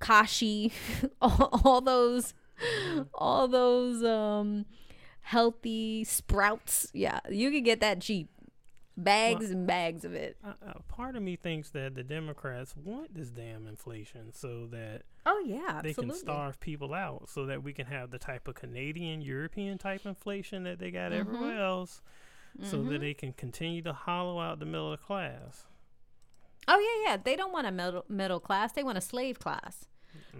kashi, 0.00 0.72
all, 1.22 1.60
all 1.64 1.80
those, 1.80 2.34
all 3.14 3.46
those 3.46 4.02
um, 4.02 4.66
healthy 5.20 6.02
sprouts. 6.04 6.88
Yeah, 6.92 7.20
you 7.30 7.50
can 7.52 7.62
get 7.62 7.80
that 7.80 8.00
cheap, 8.00 8.28
bags 9.04 9.50
and 9.50 9.66
bags 9.66 10.04
of 10.04 10.12
it. 10.14 10.36
Uh, 10.44 10.52
uh, 10.66 10.72
part 10.88 11.16
of 11.16 11.22
me 11.22 11.36
thinks 11.36 11.70
that 11.70 11.94
the 11.94 12.02
Democrats 12.02 12.74
want 12.76 13.14
this 13.14 13.30
damn 13.30 13.66
inflation 13.66 14.32
so 14.32 14.66
that 14.66 15.02
Oh 15.24 15.42
yeah, 15.46 15.80
they 15.82 15.90
absolutely. 15.90 16.06
can 16.06 16.14
starve 16.14 16.60
people 16.60 16.92
out, 16.94 17.28
so 17.28 17.46
that 17.46 17.62
we 17.62 17.72
can 17.72 17.86
have 17.86 18.10
the 18.10 18.18
type 18.18 18.48
of 18.48 18.54
Canadian, 18.54 19.20
European 19.22 19.78
type 19.78 20.04
inflation 20.06 20.64
that 20.64 20.78
they 20.78 20.90
got 20.90 21.12
Mhm. 21.12 21.20
everywhere 21.20 21.62
else, 21.62 22.02
so 22.62 22.78
Mhm. 22.78 22.88
that 22.90 23.00
they 23.00 23.14
can 23.14 23.32
continue 23.32 23.82
to 23.82 23.92
hollow 23.92 24.40
out 24.40 24.58
the 24.58 24.66
middle 24.66 24.96
class. 24.96 25.66
Oh 26.66 26.78
yeah, 27.04 27.10
yeah. 27.12 27.16
They 27.16 27.36
don't 27.36 27.52
want 27.52 27.66
a 27.66 27.70
middle 27.72 28.04
middle 28.08 28.40
class. 28.40 28.72
They 28.72 28.82
want 28.82 28.98
a 28.98 29.02
slave 29.02 29.38
class, 29.38 29.86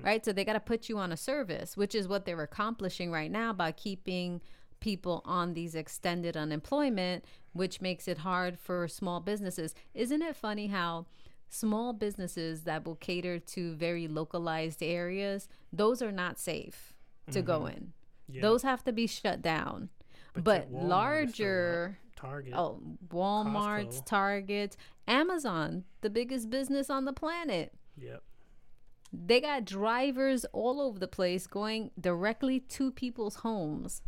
right? 0.03 0.25
So 0.25 0.33
they 0.33 0.45
got 0.45 0.55
to 0.55 0.61
put 0.61 0.89
you 0.89 0.99
on 0.99 1.11
a 1.13 1.17
service, 1.17 1.77
which 1.77 1.95
is 1.95 2.07
what 2.09 2.25
they're 2.27 2.43
accomplishing 2.43 3.11
right 3.11 3.31
now 3.31 3.53
by 3.53 3.73
keeping 3.73 4.41
people 4.81 5.23
on 5.25 5.55
these 5.55 5.75
extended 5.75 6.37
unemployment, 6.37 7.25
which 7.53 7.81
makes 7.81 8.09
it 8.09 8.19
hard 8.19 8.59
for 8.59 8.89
small 8.89 9.21
businesses. 9.21 9.75
Isn't 9.95 10.23
it 10.23 10.37
funny 10.37 10.69
how 10.69 11.07
small 11.49 11.93
businesses 11.93 12.63
that 12.63 12.85
will 12.85 12.97
cater 12.97 13.39
to 13.39 13.75
very 13.75 14.07
localized 14.09 14.83
areas, 14.83 15.49
those 15.73 16.03
are 16.03 16.13
not 16.13 16.39
safe 16.39 16.95
to 17.31 17.43
go 17.43 17.61
mm-hmm. 17.61 17.77
in. 17.77 17.93
Yeah, 18.29 18.43
Those 18.43 18.63
have 18.63 18.85
to 18.85 18.93
be 18.93 19.07
shut 19.07 19.41
down. 19.43 19.89
but 20.35 20.45
But, 20.45 20.71
yet 20.71 20.73
Walmart 20.73 21.25
is 21.25 21.35
still 21.35 21.47
larger. 21.47 21.99
Target. 22.17 22.55
Oh, 22.55 22.81
Walmart's, 23.09 24.01
Costco. 24.01 24.07
Targets, 24.07 24.77
Amazon, 25.07 25.85
the 26.01 26.11
biggest 26.11 26.51
business 26.51 26.91
on 26.91 27.05
the 27.05 27.13
planet. 27.13 27.73
Yep. 27.97 28.23
They 29.13 29.41
got 29.41 29.65
drivers 29.65 30.45
all 30.53 30.81
over 30.81 30.99
the 30.99 31.09
place 31.09 31.47
going 31.47 31.93
directly 31.99 32.61
to 32.61 32.91
people's 32.91 33.37
homes. 33.37 34.03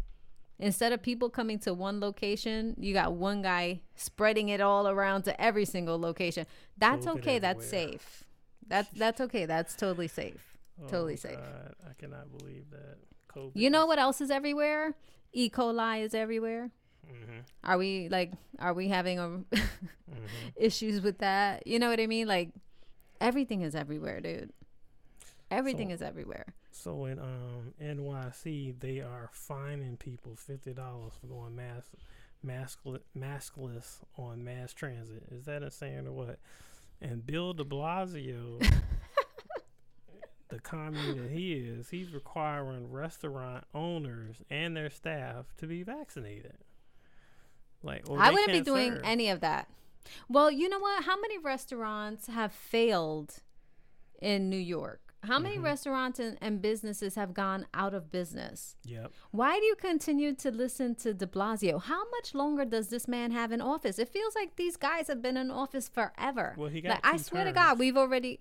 Instead 0.61 0.93
of 0.93 1.02
people 1.02 1.31
coming 1.31 1.59
to 1.61 1.73
one 1.75 2.00
location, 2.00 2.75
you 2.79 2.93
got 2.95 3.12
one 3.14 3.43
guy 3.43 3.81
spreading 3.97 4.50
it 4.50 4.61
all 4.61 4.87
around 4.87 5.23
to 5.23 5.40
every 5.40 5.64
single 5.64 5.99
location. 5.99 6.47
That's 6.79 7.07
okay. 7.07 7.38
That's 7.38 7.64
everywhere. 7.73 7.93
safe. 7.93 8.25
That's 8.69 8.90
that's 8.90 9.21
okay. 9.23 9.47
That's 9.47 9.75
totally 9.75 10.07
safe. 10.09 10.59
Totally 10.88 11.14
Oh, 11.14 11.17
safe. 11.17 11.37
God, 11.37 11.75
I 11.88 11.93
cannot 11.99 12.37
believe 12.38 12.71
that. 12.71 12.99
COVID. 13.35 13.52
You 13.55 13.71
know 13.71 13.87
what 13.87 13.99
else 13.99 14.21
is 14.21 14.31
everywhere? 14.31 14.95
E. 15.33 15.49
coli 15.50 16.02
is 16.02 16.14
everywhere. 16.14 16.71
Mm-hmm, 17.07 17.38
Are 17.64 17.79
we 17.79 18.09
like 18.09 18.33
are 18.59 18.75
we 18.75 18.88
having 18.88 19.19
a 19.19 19.23
mm-hmm. 19.29 20.25
issues 20.57 21.00
with 21.00 21.19
that? 21.19 21.67
You 21.67 21.79
know 21.79 21.88
what 21.88 22.00
I 22.00 22.07
mean? 22.07 22.29
Like 22.29 22.50
everything 23.21 23.62
is 23.62 23.75
everywhere, 23.75 24.21
dude. 24.21 24.52
Everything 25.50 25.88
So- 25.88 25.95
is 25.95 26.02
everywhere. 26.02 26.47
So 26.71 27.05
in 27.07 27.19
um 27.19 27.75
NYC, 27.83 28.79
they 28.81 29.00
are 29.00 29.31
fining 29.33 29.97
people 29.97 30.37
fifty 30.37 30.73
dollars 30.73 31.12
for 31.21 31.27
going 31.27 31.57
mask 31.57 31.91
maskle- 32.47 33.00
maskless 33.17 33.99
on 34.17 34.45
mass 34.45 34.73
transit. 34.73 35.25
Is 35.31 35.45
that 35.45 35.62
insane 35.62 36.07
or 36.07 36.12
what? 36.12 36.39
And 37.00 37.27
Bill 37.27 37.55
De 37.55 37.65
Blasio, 37.65 38.61
the 40.49 40.61
commie 40.61 41.15
that 41.15 41.31
he 41.31 41.55
is, 41.55 41.89
he's 41.89 42.12
requiring 42.12 42.91
restaurant 42.91 43.65
owners 43.75 44.37
and 44.50 44.77
their 44.77 44.91
staff 44.91 45.47
to 45.59 45.67
be 45.67 45.83
vaccinated. 45.83 46.59
Like, 47.83 48.05
I 48.11 48.31
wouldn't 48.31 48.53
be 48.53 48.61
doing 48.61 48.93
serve. 48.93 49.03
any 49.05 49.31
of 49.31 49.41
that. 49.41 49.69
Well, 50.29 50.50
you 50.50 50.69
know 50.69 50.79
what? 50.79 51.05
How 51.05 51.19
many 51.19 51.39
restaurants 51.39 52.27
have 52.27 52.53
failed 52.53 53.37
in 54.21 54.50
New 54.50 54.59
York? 54.59 55.10
How 55.25 55.39
many 55.39 55.59
Mhm. 55.59 55.65
restaurants 55.65 56.19
and, 56.19 56.39
and 56.41 56.62
businesses 56.62 57.15
have 57.15 57.35
gone 57.35 57.67
out 57.75 57.93
of 57.93 58.11
business? 58.11 58.77
Yep. 58.85 59.12
Why 59.33 59.59
do 59.59 59.67
you 59.67 59.75
continue 59.77 60.35
to 60.37 60.50
listen 60.50 60.95
to 60.97 61.12
de 61.12 61.27
Blasio? 61.27 61.83
How 61.83 62.09
much 62.11 62.35
longer 62.35 62.65
does 62.65 62.89
this 62.89 63.07
man 63.07 63.31
have 63.31 63.53
in 63.53 63.61
office? 63.61 63.99
It 63.99 64.09
feels 64.09 64.35
like 64.35 64.57
these 64.57 64.77
guys 64.77 65.09
have 65.09 65.21
been 65.21 65.37
in 65.37 65.50
office 65.50 65.89
forever. 65.89 66.55
Well, 66.57 66.69
he 66.71 66.81
got 66.81 66.91
like, 67.05 67.07
I 67.07 67.17
swear 67.19 67.45
to. 67.45 67.53
God, 67.53 67.79
we've 67.79 67.97
already. 67.99 68.41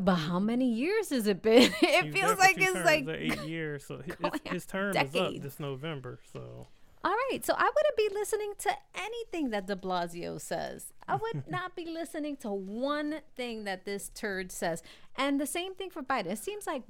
But 0.00 0.16
how 0.16 0.40
many 0.40 0.72
years 0.72 1.10
has 1.10 1.26
it 1.26 1.40
been? 1.42 1.72
It 1.82 2.12
feels 2.12 2.38
like 2.38 2.56
it's 2.56 2.72
terms 2.72 2.84
like 2.84 3.06
eight 3.08 3.40
years. 3.44 3.84
So 3.84 3.98
his, 4.04 4.16
his 4.44 4.66
term 4.66 4.96
is 4.96 5.14
up 5.14 5.34
this 5.40 5.60
November. 5.60 6.20
So 6.32 6.66
All 7.04 7.14
right, 7.30 7.44
so 7.44 7.54
I 7.54 7.64
wouldn't 7.64 7.96
be 7.96 8.18
listening 8.18 8.54
to 8.60 8.70
anything 8.94 9.50
that 9.50 9.66
De 9.66 9.76
Blasio 9.76 10.40
says. 10.40 10.94
I 11.06 11.16
would 11.16 11.44
not 11.50 11.76
be 11.76 11.84
listening 11.84 12.36
to 12.38 12.50
one 12.50 13.16
thing 13.36 13.64
that 13.64 13.84
this 13.84 14.10
turd 14.14 14.50
says. 14.50 14.82
And 15.14 15.38
the 15.38 15.46
same 15.46 15.74
thing 15.74 15.90
for 15.90 16.02
Biden. 16.02 16.28
It 16.32 16.38
seems 16.38 16.66
like, 16.66 16.82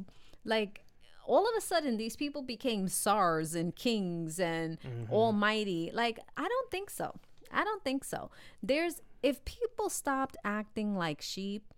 like 0.45 0.85
all 1.27 1.49
of 1.49 1.55
a 1.59 1.61
sudden, 1.61 1.97
these 1.97 2.15
people 2.15 2.43
became 2.43 2.87
czars 2.87 3.57
and 3.57 3.75
kings 3.75 4.39
and 4.39 4.79
mm-hmm. 4.81 5.13
almighty. 5.13 5.91
Like 5.93 6.21
I 6.37 6.47
don't 6.47 6.71
think 6.71 6.91
so. 6.91 7.19
I 7.51 7.65
don't 7.65 7.83
think 7.83 8.05
so. 8.05 8.31
There's 8.63 9.01
if 9.23 9.45
people 9.45 9.91
stopped 9.91 10.37
acting 10.45 10.97
like 10.97 11.23
sheep 11.23 11.73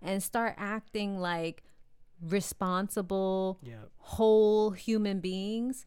and 0.00 0.22
start 0.22 0.54
acting 0.56 1.18
like 1.18 1.62
responsible 2.22 3.58
yeah. 3.62 3.74
whole 3.98 4.70
human 4.70 5.18
beings 5.20 5.84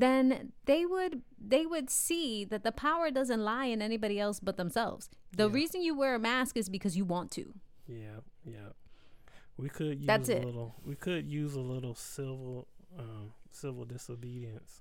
then 0.00 0.52
they 0.64 0.84
would 0.86 1.22
they 1.38 1.66
would 1.66 1.90
see 1.90 2.44
that 2.44 2.62
the 2.64 2.72
power 2.72 3.10
doesn't 3.10 3.40
lie 3.44 3.66
in 3.66 3.82
anybody 3.82 4.18
else 4.18 4.40
but 4.40 4.56
themselves 4.56 5.08
the 5.36 5.46
Yeah. 5.48 5.54
reason 5.54 5.82
you 5.82 5.94
wear 5.96 6.14
a 6.14 6.18
mask 6.18 6.56
is 6.56 6.68
because 6.68 6.96
you 6.96 7.04
want 7.04 7.30
to 7.32 7.54
Yeah, 7.86 8.20
yeah. 8.44 8.70
We 9.56 9.68
could 9.68 9.98
use 10.00 10.06
That's 10.06 10.28
a 10.30 10.38
it. 10.38 10.44
little. 10.44 10.74
We 10.84 10.96
could 10.96 11.26
use 11.30 11.54
a 11.54 11.60
little 11.60 11.94
civil, 11.94 12.66
um, 12.98 13.32
civil 13.52 13.84
disobedience. 13.84 14.80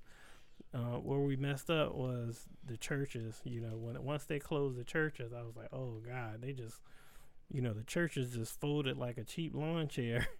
Uh, 0.74 0.98
where 1.00 1.20
we 1.20 1.36
messed 1.36 1.70
up 1.70 1.94
was 1.94 2.48
the 2.66 2.78
churches. 2.78 3.40
You 3.44 3.62
know, 3.62 3.78
when 3.78 4.04
once 4.04 4.24
they 4.26 4.40
closed 4.40 4.78
the 4.80 4.84
churches, 4.84 5.32
I 5.32 5.44
was 5.44 5.56
like, 5.56 5.72
oh 5.72 6.02
God, 6.04 6.42
they 6.42 6.54
just, 6.54 6.78
you 7.52 7.62
know, 7.62 7.74
the 7.74 7.84
churches 7.84 8.34
just 8.34 8.60
folded 8.60 8.98
like 8.98 9.18
a 9.20 9.24
cheap 9.24 9.54
lawn 9.54 9.88
chair. 9.90 10.28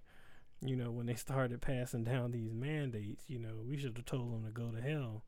you 0.66 0.76
know, 0.76 0.92
when 0.92 1.06
they 1.06 1.16
started 1.28 1.62
passing 1.62 2.04
down 2.04 2.32
these 2.32 2.54
mandates, 2.54 3.24
you 3.28 3.40
know, 3.40 3.56
we 3.68 3.78
should 3.78 3.96
have 3.98 4.06
told 4.06 4.32
them 4.34 4.46
to 4.46 4.52
go 4.52 4.70
to 4.72 4.82
hell. 4.82 5.24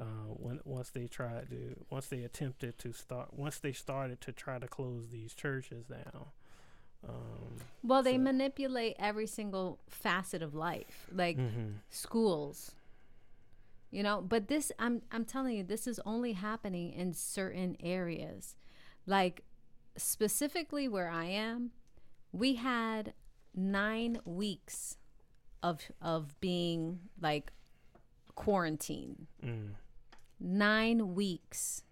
Uh, 0.00 0.04
when 0.36 0.58
once 0.64 0.90
they 0.90 1.06
tried 1.06 1.48
to, 1.50 1.76
once 1.88 2.06
they 2.08 2.22
attempted 2.24 2.76
to 2.78 2.92
start, 2.92 3.32
once 3.32 3.58
they 3.58 3.72
started 3.72 4.20
to 4.20 4.32
try 4.32 4.58
to 4.58 4.66
close 4.66 5.08
these 5.10 5.34
churches 5.34 5.84
down. 5.86 6.26
Um, 7.08 7.58
Well, 7.84 8.02
they 8.02 8.14
So- 8.14 8.18
manipulate 8.22 8.96
every 8.98 9.26
single 9.28 9.78
facet 9.88 10.42
of 10.42 10.52
life, 10.54 11.06
like 11.12 11.36
mhm. 11.36 11.74
schools. 11.90 12.74
You 13.92 14.02
know, 14.02 14.20
but 14.20 14.48
this 14.48 14.72
I'm 14.80 15.02
I'm 15.12 15.24
telling 15.24 15.56
you 15.56 15.62
this 15.62 15.86
is 15.86 16.00
only 16.04 16.32
happening 16.32 16.92
in 16.92 17.14
certain 17.14 17.76
areas. 17.78 18.56
Like 19.06 19.44
specifically 19.96 20.88
where 20.88 21.08
I 21.08 21.26
am, 21.26 21.70
we 22.32 22.54
had 22.56 23.12
9 23.54 24.18
weeks 24.24 24.96
of 25.62 25.80
of 26.00 26.38
being 26.40 27.00
like 27.20 27.52
quarantined. 28.34 29.26
Mm. 29.44 29.70
9 30.40 31.14
weeks. 31.14 31.82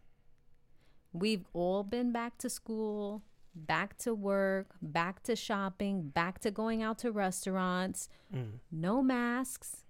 We've 1.13 1.45
all 1.53 1.83
been 1.83 2.11
back 2.11 2.39
to 2.39 2.49
school, 2.49 3.23
back 3.55 3.99
to 3.99 4.15
work, 4.15 4.69
back 4.81 5.23
to 5.25 5.37
shopping, 5.37 6.09
back 6.09 6.41
to 6.41 6.51
going 6.51 6.83
out 6.83 6.99
to 6.99 7.13
restaurants. 7.13 8.09
Mm. 8.35 8.61
No 8.71 9.03
masks. 9.03 9.85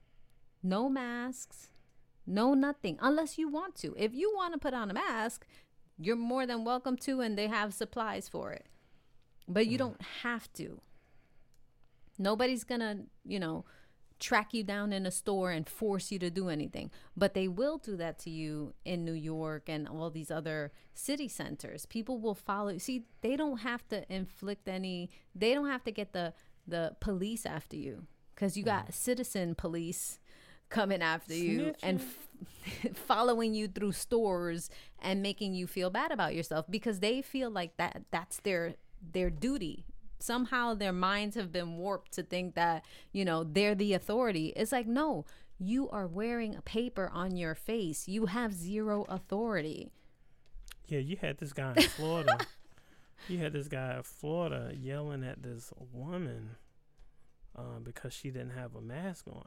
No 0.62 0.88
masks. 0.88 1.68
No 2.26 2.54
nothing. 2.54 2.98
Unless 3.00 3.38
you 3.38 3.48
want 3.48 3.74
to. 3.76 3.94
If 3.96 4.14
you 4.14 4.32
want 4.34 4.52
to 4.52 4.58
put 4.58 4.74
on 4.74 4.90
a 4.90 4.94
mask, 4.94 5.46
you're 5.98 6.16
more 6.16 6.46
than 6.46 6.64
welcome 6.64 6.96
to, 6.98 7.20
and 7.20 7.36
they 7.36 7.48
have 7.48 7.74
supplies 7.74 8.28
for 8.28 8.52
it. 8.52 8.66
But 9.48 9.66
you 9.66 9.78
don't 9.78 10.00
have 10.22 10.52
to. 10.54 10.80
Nobody's 12.22 12.64
gonna, 12.64 13.00
you 13.24 13.40
know, 13.40 13.64
track 14.20 14.54
you 14.54 14.62
down 14.62 14.92
in 14.92 15.04
a 15.04 15.10
store 15.10 15.50
and 15.50 15.68
force 15.68 16.12
you 16.12 16.18
to 16.20 16.30
do 16.30 16.48
anything. 16.48 16.90
But 17.16 17.34
they 17.34 17.48
will 17.48 17.78
do 17.78 17.96
that 17.96 18.20
to 18.20 18.30
you 18.30 18.72
in 18.84 19.04
New 19.04 19.12
York 19.12 19.68
and 19.68 19.88
all 19.88 20.10
these 20.10 20.30
other 20.30 20.70
city 20.94 21.26
centers. 21.26 21.86
People 21.86 22.18
will 22.18 22.36
follow. 22.36 22.78
See, 22.78 23.06
they 23.20 23.36
don't 23.36 23.58
have 23.58 23.86
to 23.88 24.10
inflict 24.12 24.68
any. 24.68 25.10
They 25.34 25.54
don't 25.54 25.68
have 25.68 25.84
to 25.84 25.90
get 25.90 26.12
the 26.12 26.32
the 26.66 26.94
police 27.00 27.44
after 27.44 27.76
you 27.76 28.06
because 28.34 28.56
you 28.56 28.62
got 28.62 28.88
mm. 28.88 28.94
citizen 28.94 29.54
police 29.54 30.20
coming 30.68 31.02
after 31.02 31.34
you 31.34 31.74
and 31.82 32.00
f- 32.00 32.94
following 33.06 33.52
you 33.52 33.68
through 33.68 33.92
stores 33.92 34.70
and 35.00 35.22
making 35.22 35.54
you 35.54 35.66
feel 35.66 35.90
bad 35.90 36.12
about 36.12 36.34
yourself 36.34 36.64
because 36.70 37.00
they 37.00 37.20
feel 37.20 37.50
like 37.50 37.76
that 37.76 38.02
that's 38.10 38.38
their 38.40 38.74
their 39.12 39.28
duty 39.28 39.84
somehow 40.22 40.74
their 40.74 40.92
minds 40.92 41.36
have 41.36 41.50
been 41.52 41.76
warped 41.76 42.12
to 42.12 42.22
think 42.22 42.54
that 42.54 42.84
you 43.12 43.24
know 43.24 43.44
they're 43.44 43.74
the 43.74 43.92
authority 43.92 44.52
it's 44.56 44.72
like 44.72 44.86
no 44.86 45.24
you 45.58 45.88
are 45.90 46.06
wearing 46.06 46.54
a 46.56 46.62
paper 46.62 47.10
on 47.12 47.36
your 47.36 47.54
face 47.54 48.08
you 48.08 48.26
have 48.26 48.52
zero 48.52 49.04
authority 49.08 49.90
Yeah, 50.88 50.98
you 51.00 51.16
had 51.20 51.38
this 51.38 51.52
guy 51.52 51.74
in 51.76 51.82
Florida. 51.98 52.38
you 53.28 53.38
had 53.38 53.52
this 53.52 53.68
guy 53.68 53.96
in 53.96 54.02
Florida 54.02 54.72
yelling 54.74 55.22
at 55.24 55.42
this 55.42 55.72
woman 55.92 56.56
uh, 57.56 57.78
because 57.82 58.12
she 58.12 58.30
didn't 58.30 58.50
have 58.50 58.74
a 58.74 58.80
mask 58.80 59.26
on. 59.28 59.44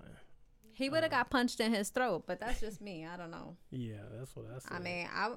he 0.73 0.89
would 0.89 1.01
have 1.03 1.11
got 1.11 1.29
punched 1.29 1.59
in 1.59 1.73
his 1.73 1.89
throat 1.89 2.23
but 2.27 2.39
that's 2.39 2.59
just 2.59 2.79
me 2.81 3.05
i 3.05 3.17
don't 3.17 3.31
know 3.31 3.55
Yeah, 3.71 4.03
that's 4.17 4.35
what 4.35 4.45
I 4.55 4.59
said. 4.59 4.71
I 4.71 4.79
mean, 4.79 5.07
I, 5.13 5.31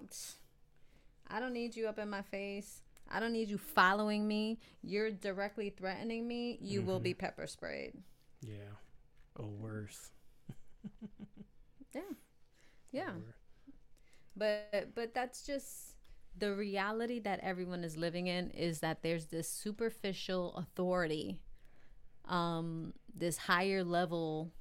I 1.30 1.40
don't 1.40 1.52
need 1.52 1.76
you 1.76 1.88
up 1.88 1.99
in 1.99 2.09
my 2.09 2.23
face. 2.23 2.83
I 3.11 3.21
don't 3.21 3.33
need 3.33 3.49
you 3.49 3.59
following 3.59 4.27
me. 4.29 4.59
You're 4.83 5.11
directly 5.11 5.71
threatening 5.71 6.27
me. 6.29 6.59
You 6.61 6.83
will 6.83 7.00
be 7.00 7.15
pepper 7.15 7.47
sprayed. 7.47 7.95
yeah, 8.43 8.73
or 9.37 9.47
worse. 9.47 10.11
Yeah, 11.95 12.03
yeah. 12.93 13.11
Or- 13.11 13.35
But 14.37 14.95
but 14.95 15.15
that's 15.15 15.43
just 15.43 15.97
the 16.38 16.55
reality 16.55 17.19
that 17.21 17.41
everyone 17.41 17.83
is 17.83 17.97
living 17.97 18.27
in 18.29 18.50
is 18.50 18.81
that 18.81 19.03
there's 19.03 19.27
this 19.27 19.49
superficial 19.51 20.55
authority, 20.57 21.40
um, 22.27 22.92
this 23.14 23.37
higher 23.38 23.83
level 23.83 24.53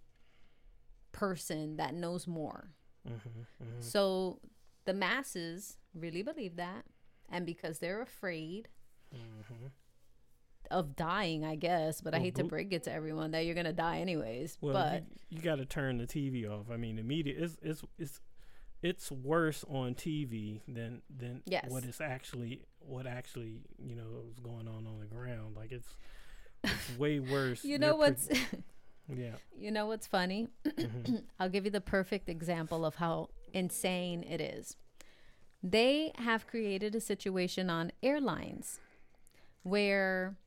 person 1.11 1.77
that 1.77 1.93
knows 1.93 2.27
more. 2.27 2.71
mhm, 3.07 3.45
mhm. 3.63 3.83
So 3.83 4.39
the 4.85 4.93
masses 4.93 5.77
really 5.93 6.23
believe 6.23 6.55
that, 6.57 6.85
and 7.29 7.45
because 7.45 7.79
they're 7.79 8.01
afraid 8.01 8.69
Mhm. 9.13 9.71
of 10.69 10.95
dying, 10.95 11.45
I 11.45 11.55
guess. 11.55 12.01
But 12.01 12.13
I 12.13 12.19
hate 12.19 12.35
to 12.35 12.43
break 12.43 12.71
it 12.73 12.83
to 12.83 12.91
everyone 12.91 13.31
that 13.31 13.45
you're 13.45 13.55
gonna 13.55 13.73
die 13.73 13.99
anyways. 13.99 14.57
Well, 14.61 14.73
but 14.73 15.03
you, 15.29 15.37
you 15.37 15.41
got 15.41 15.55
to 15.57 15.65
turn 15.65 15.97
the 15.97 16.05
TV 16.07 16.45
off. 16.49 16.69
I 16.71 16.77
mean, 16.77 16.97
the 16.97 17.03
media 17.03 17.35
is 17.37 17.57
it's 17.61 17.83
it's 17.97 18.19
it's 18.83 19.11
worse 19.11 19.63
on 19.69 19.95
TV 19.95 20.61
than 20.67 21.01
than 21.09 21.41
Yes. 21.45 21.69
what 21.69 21.83
is 21.83 21.99
actually 22.01 22.63
what 22.79 23.07
actually 23.07 23.61
you 23.79 23.95
know 23.95 24.23
is 24.29 24.39
going 24.39 24.67
on 24.67 24.85
on 24.85 24.99
the 24.99 25.05
ground. 25.07 25.55
Like 25.55 25.71
it's 25.71 25.87
it's 26.63 26.97
way 26.97 27.19
worse. 27.33 27.63
you 27.63 27.77
know 27.77 27.95
what's 27.95 28.27
yeah. 29.07 29.35
you 29.57 29.71
know 29.71 29.87
what's 29.87 30.05
funny? 30.07 30.49
Mhm. 30.65 31.23
I'll 31.39 31.49
give 31.49 31.63
you 31.65 31.71
the 31.71 31.81
perfect 31.81 32.27
example 32.29 32.85
of 32.85 32.95
how 32.95 33.29
insane 33.53 34.23
it 34.23 34.41
is. 34.41 34.75
They 35.71 36.11
have 36.15 36.47
created 36.47 36.95
a 36.95 37.01
situation 37.01 37.69
on 37.69 37.91
airlines 38.01 38.79
where 39.63 40.37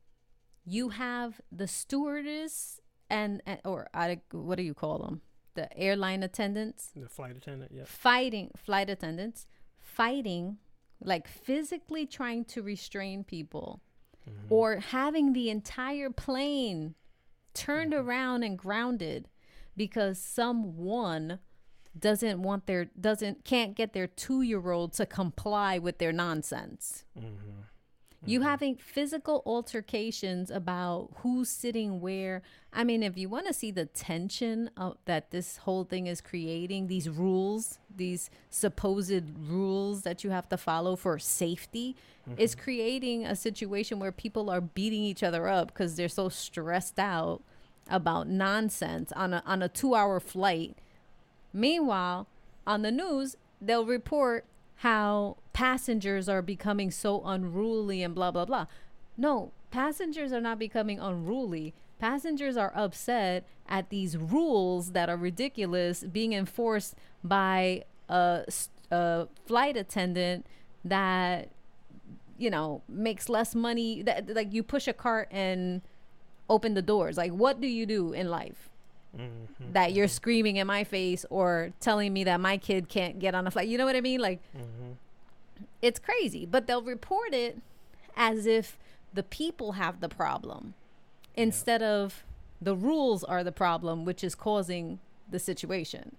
you 0.64 0.90
have 0.90 1.40
the 1.52 1.66
stewardess 1.66 2.80
and, 3.08 3.42
or 3.64 3.88
what 4.32 4.56
do 4.56 4.62
you 4.62 4.74
call 4.74 4.98
them? 4.98 5.20
The 5.54 5.76
airline 5.78 6.22
attendants 6.22 6.90
The 6.94 7.08
flight 7.08 7.36
attendant. 7.36 7.72
Yeah. 7.74 7.82
fighting 7.84 8.50
flight 8.56 8.88
attendants 8.88 9.46
fighting 9.80 10.58
like 11.02 11.26
physically 11.26 12.06
trying 12.06 12.44
to 12.46 12.62
restrain 12.62 13.24
people 13.24 13.80
Mhm. 14.28 14.50
or 14.50 14.76
having 14.78 15.32
the 15.32 15.48
entire 15.50 16.10
plane 16.10 16.94
turned 17.54 17.94
around 17.94 18.42
and 18.44 18.56
grounded 18.58 19.28
because 19.76 20.18
someone 20.20 21.40
doesn't 21.98 22.42
want 22.42 22.66
their 22.66 22.86
doesn't 22.98 23.44
can't 23.44 23.74
get 23.74 23.92
their 23.92 24.08
2-year-old 24.08 24.92
to 24.94 25.06
comply 25.06 25.78
with 25.78 25.98
their 25.98 26.12
nonsense. 26.12 27.04
Mhm. 27.18 27.64
You 28.26 28.42
having 28.42 28.76
physical 28.76 29.42
altercations 29.46 30.50
about 30.50 31.08
who's 31.16 31.48
sitting 31.48 32.02
where. 32.02 32.42
I 32.70 32.84
mean, 32.84 33.02
if 33.02 33.16
you 33.16 33.30
want 33.30 33.46
to 33.46 33.54
see 33.54 33.70
the 33.70 33.86
tension 33.86 34.68
of, 34.76 34.98
that 35.06 35.30
this 35.30 35.56
whole 35.56 35.84
thing 35.84 36.06
is 36.06 36.20
creating, 36.20 36.88
these 36.88 37.08
rules, 37.08 37.78
these 37.94 38.28
supposed 38.50 39.24
rules 39.38 40.02
that 40.02 40.22
you 40.22 40.30
have 40.30 40.50
to 40.50 40.58
follow 40.58 40.96
for 40.96 41.18
safety, 41.18 41.96
is 42.36 42.54
creating 42.54 43.24
a 43.24 43.34
situation 43.34 43.98
where 43.98 44.12
people 44.12 44.50
are 44.50 44.60
beating 44.60 45.02
each 45.02 45.22
other 45.22 45.48
up 45.48 45.68
because 45.68 45.96
they're 45.96 46.08
so 46.08 46.28
stressed 46.28 46.98
out 46.98 47.42
about 47.88 48.28
nonsense 48.28 49.10
on 49.12 49.32
a 49.32 49.42
on 49.46 49.62
a 49.62 49.68
two 49.68 49.94
hour 49.94 50.20
flight. 50.20 50.76
Meanwhile, 51.52 52.26
on 52.66 52.82
the 52.82 52.90
news, 52.90 53.36
they'll 53.60 53.86
report 53.86 54.44
how 54.76 55.36
passengers 55.52 56.28
are 56.28 56.42
becoming 56.42 56.90
so 56.90 57.22
unruly 57.24 58.02
and 58.02 58.14
blah 58.14 58.30
blah 58.30 58.44
blah. 58.44 58.66
No, 59.16 59.52
passengers 59.70 60.32
are 60.32 60.40
not 60.40 60.58
becoming 60.58 60.98
unruly. 60.98 61.74
Passengers 61.98 62.56
are 62.56 62.72
upset 62.74 63.44
at 63.68 63.90
these 63.90 64.16
rules 64.16 64.92
that 64.92 65.10
are 65.10 65.16
ridiculous 65.16 66.02
being 66.02 66.32
enforced 66.32 66.94
by 67.22 67.84
a, 68.08 68.44
a 68.90 69.28
flight 69.46 69.76
attendant 69.76 70.46
that 70.84 71.50
you 72.38 72.48
know 72.48 72.82
makes 72.88 73.28
less 73.28 73.54
money 73.54 74.02
that 74.02 74.34
like 74.34 74.52
you 74.52 74.62
push 74.62 74.88
a 74.88 74.94
cart 74.94 75.28
and 75.30 75.82
open 76.48 76.72
the 76.72 76.82
doors 76.82 77.18
like 77.18 77.30
what 77.30 77.60
do 77.60 77.68
you 77.68 77.84
do 77.84 78.14
in 78.14 78.30
life 78.30 78.69
Mhm. 79.16 79.72
that 79.72 79.92
you're 79.92 80.06
screaming 80.08 80.56
in 80.56 80.66
my 80.66 80.84
face 80.84 81.24
or 81.30 81.72
telling 81.80 82.12
me 82.12 82.24
that 82.24 82.40
my 82.40 82.56
kid 82.56 82.88
can't 82.88 83.18
get 83.18 83.34
on 83.34 83.46
a 83.46 83.50
flight. 83.50 83.68
You 83.68 83.76
know 83.78 83.84
what 83.84 83.96
I 83.96 84.00
mean? 84.00 84.20
Like 84.20 84.40
Mhm. 84.54 84.96
it's 85.82 85.98
crazy, 85.98 86.46
but 86.46 86.66
they'll 86.66 86.82
report 86.82 87.34
it 87.34 87.58
as 88.16 88.46
if 88.46 88.78
the 89.12 89.22
people 89.22 89.72
have 89.72 90.00
the 90.00 90.08
problem 90.08 90.74
instead 91.34 91.82
of 91.82 92.24
the 92.62 92.76
rules 92.76 93.24
are 93.24 93.42
the 93.42 93.52
problem 93.52 94.04
which 94.04 94.22
is 94.22 94.34
causing 94.34 95.00
the 95.28 95.38
situation. 95.38 96.16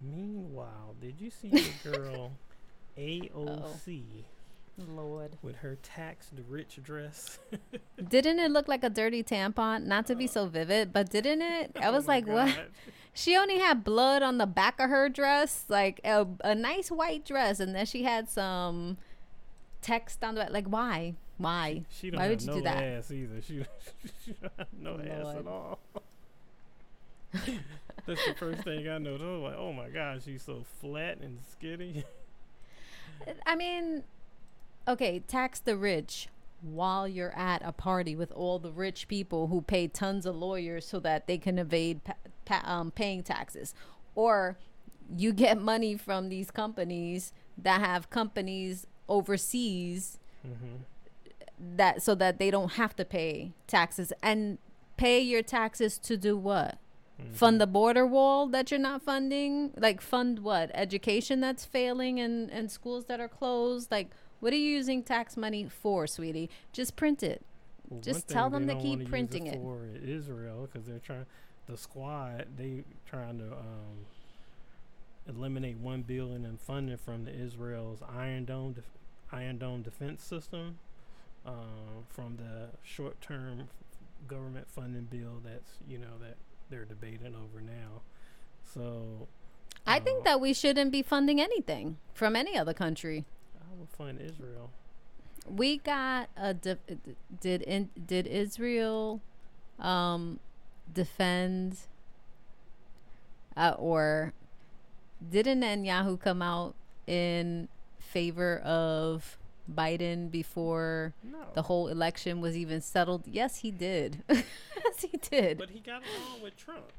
Meanwhile, 0.00 0.94
did 1.00 1.20
you 1.20 1.30
see 1.30 1.50
the 1.84 1.90
girl 1.90 2.32
AOC 2.96 4.02
Lord. 4.78 5.38
with 5.42 5.56
her 5.56 5.76
taxed 5.82 6.32
rich 6.48 6.78
dress? 6.82 7.38
Didn't 8.08 8.38
it 8.38 8.50
look 8.50 8.68
like 8.68 8.84
a 8.84 8.90
dirty 8.90 9.22
tampon? 9.22 9.84
Not 9.84 10.06
to 10.06 10.14
be 10.14 10.26
so 10.26 10.42
oh. 10.42 10.46
vivid, 10.46 10.92
but 10.92 11.10
didn't 11.10 11.42
it? 11.42 11.72
I 11.80 11.86
Oh 11.88 11.92
was 11.92 12.06
my 12.06 12.14
like, 12.14 12.26
what? 12.26 12.54
She 13.14 13.34
only 13.34 13.58
had 13.58 13.82
blood 13.82 14.22
on 14.22 14.36
the 14.36 14.46
back 14.46 14.78
of 14.78 14.90
her 14.90 15.08
dress, 15.08 15.64
like 15.70 16.02
a, 16.04 16.26
a 16.44 16.54
nice 16.54 16.90
white 16.90 17.24
dress, 17.24 17.60
and 17.60 17.74
then 17.74 17.86
she 17.86 18.02
had 18.02 18.28
some 18.28 18.98
text 19.80 20.22
on 20.22 20.34
the 20.34 20.42
back. 20.42 20.50
Like, 20.50 20.66
why? 20.66 21.14
Why? 21.38 21.86
She 21.88 22.10
don't 22.10 22.18
Why 22.18 22.24
have 22.24 22.30
would 22.32 22.42
you 22.42 22.46
no 22.48 22.54
do 22.56 22.62
that? 22.64 22.82
ass 22.82 23.10
either. 23.10 23.40
She, 23.40 23.64
she 24.22 24.34
don't 24.42 24.52
have 24.58 24.66
no 24.78 25.00
ass 25.00 25.34
at 25.34 25.46
all. 25.46 25.78
That's 28.06 28.26
the 28.26 28.34
first 28.34 28.64
thing 28.64 28.86
I 28.86 28.98
know. 28.98 29.16
They're 29.16 29.28
like, 29.28 29.56
oh 29.56 29.72
my 29.72 29.88
gosh, 29.88 30.24
she's 30.24 30.42
so 30.42 30.64
flat 30.80 31.18
and 31.22 31.38
skinny. 31.50 32.04
I 33.46 33.56
mean, 33.56 34.04
okay, 34.88 35.20
tax 35.20 35.60
the 35.60 35.76
rich 35.76 36.28
while 36.62 37.06
you're 37.06 37.36
at 37.36 37.62
a 37.64 37.72
party 37.72 38.16
with 38.16 38.32
all 38.32 38.58
the 38.58 38.72
rich 38.72 39.08
people 39.08 39.48
who 39.48 39.60
pay 39.62 39.86
tons 39.88 40.26
of 40.26 40.34
lawyers 40.36 40.86
so 40.86 40.98
that 41.00 41.26
they 41.26 41.38
can 41.38 41.58
evade 41.58 42.02
pa- 42.04 42.14
pa- 42.44 42.62
um, 42.64 42.90
paying 42.90 43.22
taxes. 43.22 43.74
Or 44.14 44.56
you 45.16 45.32
get 45.32 45.60
money 45.60 45.96
from 45.96 46.28
these 46.28 46.50
companies 46.50 47.32
that 47.58 47.80
have 47.80 48.10
companies 48.10 48.86
overseas 49.08 50.18
Mm-hmm. 50.46 50.76
that 51.76 52.02
so 52.02 52.14
that 52.14 52.38
they 52.38 52.50
don't 52.52 52.72
have 52.74 52.94
to 52.96 53.04
pay 53.04 53.52
taxes 53.66 54.12
and 54.22 54.58
pay 54.96 55.18
your 55.20 55.42
taxes 55.42 55.98
to 55.98 56.16
do 56.16 56.36
what? 56.36 56.78
Mm-hmm. 57.20 57.32
Fund 57.32 57.60
the 57.60 57.66
border 57.66 58.06
wall 58.06 58.46
that 58.48 58.70
you're 58.70 58.78
not 58.78 59.02
funding? 59.02 59.72
Like 59.76 60.00
fund 60.00 60.40
what? 60.40 60.70
Education 60.74 61.40
that's 61.40 61.64
failing 61.64 62.20
and 62.20 62.48
and 62.50 62.70
schools 62.70 63.06
that 63.06 63.18
are 63.18 63.28
closed? 63.28 63.90
Like 63.90 64.10
what 64.46 64.52
are 64.52 64.58
you 64.58 64.76
using 64.76 65.02
tax 65.02 65.36
money 65.36 65.66
for, 65.68 66.06
sweetie? 66.06 66.48
Just 66.72 66.94
print 66.94 67.24
it. 67.24 67.44
Well, 67.88 68.00
Just 68.00 68.28
tell 68.28 68.48
them 68.48 68.68
to 68.68 68.76
keep 68.76 69.10
printing 69.10 69.48
it. 69.48 69.60
for 69.60 69.88
Israel 70.00 70.68
because 70.70 70.86
they're 70.86 71.00
trying 71.00 71.26
the 71.66 71.76
squad 71.76 72.46
they 72.56 72.84
trying 73.10 73.38
to 73.38 73.46
um, 73.46 74.06
eliminate 75.28 75.78
one 75.78 76.02
billion 76.02 76.44
in 76.44 76.58
funding 76.58 76.96
from 76.96 77.24
the 77.24 77.34
Israel's 77.34 77.98
Iron 78.16 78.44
Dome 78.44 78.74
def- 78.74 78.84
Iron 79.32 79.58
Dome 79.58 79.82
defense 79.82 80.22
system 80.22 80.78
um, 81.44 82.04
from 82.08 82.36
the 82.36 82.68
short 82.84 83.20
term 83.20 83.68
government 84.28 84.68
funding 84.68 85.08
bill 85.10 85.42
that's 85.44 85.72
you 85.88 85.98
know 85.98 86.18
that 86.20 86.36
they're 86.70 86.84
debating 86.84 87.34
over 87.34 87.60
now. 87.60 88.00
So 88.72 89.26
I 89.84 89.96
uh, 89.96 90.04
think 90.04 90.22
that 90.22 90.40
we 90.40 90.54
shouldn't 90.54 90.92
be 90.92 91.02
funding 91.02 91.40
anything 91.40 91.96
from 92.14 92.36
any 92.36 92.56
other 92.56 92.72
country. 92.72 93.24
Fund 93.86 94.20
Israel. 94.20 94.70
we 95.48 95.78
got 95.78 96.28
a 96.36 96.52
de- 96.54 96.78
did 97.40 97.62
in, 97.62 97.90
did 98.06 98.26
Israel 98.26 99.20
um 99.78 100.38
defend 100.92 101.78
uh, 103.56 103.74
or 103.78 104.32
didn't 105.30 105.60
Netanyahu 105.60 106.20
come 106.20 106.42
out 106.42 106.74
in 107.06 107.68
favor 107.98 108.58
of 108.58 109.38
Biden 109.72 110.30
before 110.30 111.12
No, 111.24 111.38
the 111.54 111.62
whole 111.62 111.88
election 111.88 112.40
was 112.40 112.56
even 112.56 112.80
settled? 112.80 113.22
Yes, 113.26 113.58
he 113.58 113.70
did. 113.70 114.22
yes, 114.28 114.44
he 115.00 115.16
did. 115.18 115.58
but 115.58 115.70
he 115.70 115.80
got 115.80 116.02
along 116.02 116.42
with 116.42 116.56
Trump. 116.56 116.92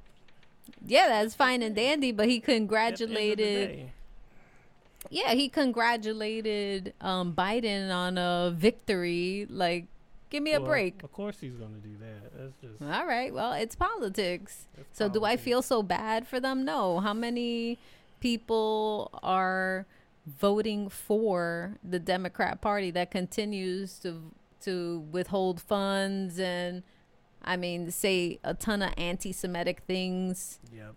yeah, 0.86 1.08
that's 1.08 1.36
fine 1.36 1.62
and 1.62 1.76
dandy, 1.76 2.12
but 2.12 2.28
he 2.28 2.38
At 2.38 2.44
the 2.46 2.52
end 2.52 2.62
of 2.62 3.10
the 3.10 3.16
congratulated. 3.16 3.90
Yeah, 5.10 5.34
he 5.34 5.50
congratulated 5.50 6.94
um 7.02 7.34
Biden 7.34 7.94
on 7.94 8.18
a 8.18 8.52
victory. 8.56 9.48
Like, 9.50 9.86
give 10.30 10.44
me 10.44 10.54
a 10.54 10.60
break. 10.60 11.04
Of 11.04 11.12
course, 11.14 11.40
he's 11.40 11.54
going 11.56 11.74
to 11.74 11.80
do 11.80 11.96
that. 12.00 12.38
That's 12.38 12.58
just. 12.58 12.82
All 12.82 13.06
right. 13.06 13.34
Well, 13.34 13.54
it's 13.54 13.76
politics. 13.76 14.68
that's 14.76 14.98
So 14.98 15.10
do 15.10 15.24
I 15.24 15.38
feel 15.38 15.62
so 15.62 15.82
bad 15.84 16.28
for 16.28 16.40
them? 16.40 16.66
No. 16.66 17.00
How 17.00 17.14
many 17.14 17.80
people 18.20 19.10
are 19.24 19.86
voting 20.26 20.90
for 20.90 21.78
the 21.84 22.00
Democrat 22.00 22.62
Party 22.62 22.92
that 22.92 23.12
continues 23.12 24.00
to 24.00 24.32
to 24.60 25.06
withhold 25.12 25.62
funds 25.62 26.40
and 26.40 26.84
I 27.44 27.56
mean 27.56 27.92
say 27.92 28.40
a 28.44 28.54
ton 28.54 28.82
of 28.82 28.92
anti-Semitic 28.98 29.84
things 29.88 30.60
Yep. 30.76 30.96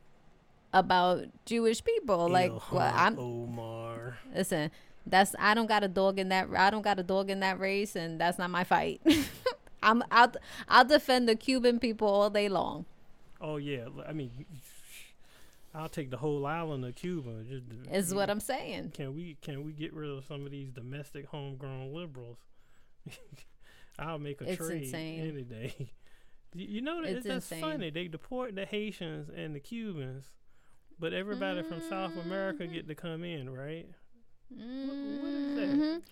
About 0.72 1.24
Jewish 1.46 1.82
people? 1.82 2.28
Like, 2.28 2.52
well, 2.72 2.92
I'm 2.94 3.18
Omar. 3.18 4.18
listen. 4.34 4.70
That's 5.06 5.34
I 5.38 5.54
don't 5.54 5.66
got 5.66 5.82
a 5.82 5.88
dog 5.88 6.18
in 6.18 6.28
that. 6.28 6.48
I 6.56 6.70
don't 6.70 6.82
got 6.82 6.98
a 6.98 7.02
dog 7.02 7.30
in 7.30 7.40
that 7.40 7.58
race, 7.58 7.96
and 7.96 8.20
that's 8.20 8.38
not 8.38 8.50
my 8.50 8.64
fight. 8.64 9.00
I'm 9.82 10.02
I'll 10.10 10.32
I'll 10.68 10.84
defend 10.84 11.28
the 11.28 11.34
Cuban 11.36 11.78
people 11.80 12.06
all 12.06 12.28
day 12.30 12.48
long. 12.48 12.84
Oh 13.40 13.56
yeah. 13.56 13.86
I 14.06 14.12
mean, 14.12 14.30
I'll 15.74 15.88
take 15.88 16.10
the 16.10 16.18
whole 16.18 16.44
island 16.46 16.84
of 16.84 16.94
Cuba. 16.96 17.30
Just 17.48 17.64
Is 17.90 18.14
what 18.14 18.28
I'm 18.28 18.40
saying. 18.40 18.90
Can 18.94 19.14
we 19.16 19.36
can 19.40 19.64
we 19.64 19.72
get 19.72 19.94
rid 19.94 20.10
of 20.10 20.24
some 20.26 20.44
of 20.44 20.50
these 20.52 20.70
domestic 20.70 21.26
homegrown 21.26 21.94
liberals? 21.94 22.36
I'll 23.98 24.18
make 24.18 24.40
a 24.40 24.50
It's 24.52 24.56
trade 24.66 24.82
insane. 24.82 25.20
any 25.20 25.42
day. 25.42 25.74
You 26.54 26.66
you 26.66 26.80
know 26.82 27.00
that 27.02 27.10
It's 27.10 27.26
that's 27.26 27.50
insane. 27.50 27.60
funny. 27.62 27.90
They 27.90 28.08
deport 28.08 28.54
the 28.54 28.66
Haitians 28.66 29.30
and 29.34 29.54
the 29.54 29.60
Cubans, 29.60 30.24
but 31.00 31.12
everybody 31.12 31.62
from 31.62 31.80
South 31.80 32.16
America 32.16 32.62
Mm-hmm. 32.64 32.72
get 32.74 32.88
to 32.88 32.94
come 32.94 33.24
in, 33.24 33.48
right? 33.50 33.86
what 34.50 35.32
is 35.34 35.54
that? 35.54 35.70
Mhm. 35.70 36.02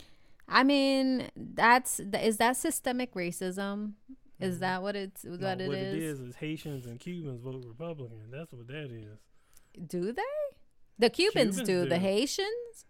I 0.49 0.63
mean, 0.65 1.29
that's 1.37 2.01
is 2.01 2.39
that 2.39 2.57
systemic 2.57 3.13
racism? 3.15 3.95
Is 4.41 4.57
Mhm. 4.57 4.61
that 4.61 4.83
what 4.83 4.97
it's 4.97 5.25
No, 5.25 5.37
what 5.49 5.61
it 5.61 5.69
what 5.69 5.77
is? 5.79 5.95
it 5.95 6.03
is 6.03 6.21
is 6.21 6.37
Haitians 6.37 6.87
and 6.87 6.99
Cubans 7.01 7.41
vote 7.41 7.65
Republican. 7.67 8.31
That's 8.31 8.53
what 8.53 8.67
that 8.69 8.91
is. 8.91 9.19
Do 9.87 10.13
they? 10.13 10.23
The 10.99 11.11
Cubans, 11.11 11.57
Cubans 11.57 11.69
do. 11.69 11.81
The 11.89 11.97
do. 11.97 12.01
Haitians? 12.01 12.87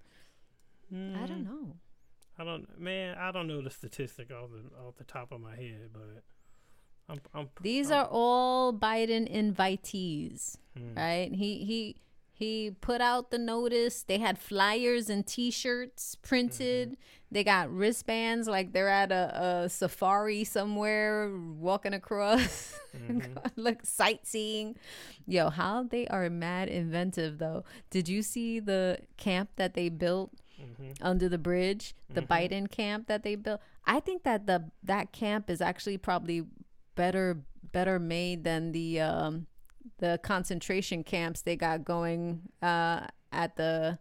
I 0.91 0.95
Mm, 0.95 1.29
don't 1.29 1.45
know. 1.45 1.77
I 2.39 2.45
don't, 2.45 2.79
man. 2.79 3.19
I 3.19 3.33
don't 3.33 3.47
know 3.49 3.61
the 3.63 3.71
statistic 3.71 4.31
off 4.31 4.51
the 4.51 4.63
off 4.79 4.97
the 4.97 5.05
top 5.05 5.33
of 5.33 5.41
my 5.41 5.57
head, 5.57 5.91
but 5.93 6.23
I'm. 7.09 7.21
I'm 7.35 7.49
These 7.63 7.91
I'm- 7.91 8.05
are 8.05 8.09
all 8.11 8.73
Biden 8.73 9.27
invitees. 9.33 10.57
hmm. 10.77 10.95
right? 10.97 11.31
He 11.33 11.65
he 11.65 11.97
he 12.33 12.71
put 12.81 13.01
out 13.01 13.31
the 13.31 13.39
notice. 13.39 14.03
They 14.05 14.19
had 14.19 14.39
flyers 14.39 15.11
and 15.11 15.27
T-shirts 15.27 16.15
printed. 16.17 16.97
They 17.31 17.43
got 17.45 17.69
wristbands 17.71 18.47
like 18.47 18.73
they're 18.73 18.89
at 18.89 19.11
a, 19.13 19.65
a 19.65 19.69
safari 19.69 20.45
somewhere, 20.45 21.31
walking 21.59 21.93
across, 21.95 22.75
Mhm. 22.97 23.37
look 23.57 23.85
sightseeing. 23.85 24.77
Yo, 25.27 25.51
how 25.51 25.83
they 25.83 26.07
are 26.09 26.31
mad 26.31 26.69
inventive 26.69 27.39
though. 27.39 27.65
Did 27.91 28.09
you 28.09 28.23
see 28.23 28.61
the 28.61 28.99
camp 29.17 29.51
that 29.57 29.75
they 29.75 29.89
built 29.89 30.31
Mhm. 30.63 30.97
under 31.03 31.29
the 31.29 31.39
bridge? 31.39 31.95
The 32.09 32.23
Mhm. 32.23 32.29
Biden 32.29 32.71
camp 32.71 33.09
that 33.09 33.25
they 33.25 33.35
built. 33.35 33.61
I 33.85 33.99
think 34.01 34.23
that 34.23 34.47
the 34.47 34.71
that 34.85 35.11
camp 35.13 35.51
is 35.51 35.61
actually 35.61 35.99
probably 35.99 36.47
better 36.99 37.43
better 37.73 37.99
made 37.99 38.45
than 38.45 38.73
the 38.73 39.01
um 39.01 39.47
the 39.99 40.19
concentration 40.23 41.03
camps 41.05 41.43
they 41.43 41.57
got 41.57 41.85
going 41.85 42.43
uh 42.63 43.07
at 43.33 43.57
the 43.57 43.99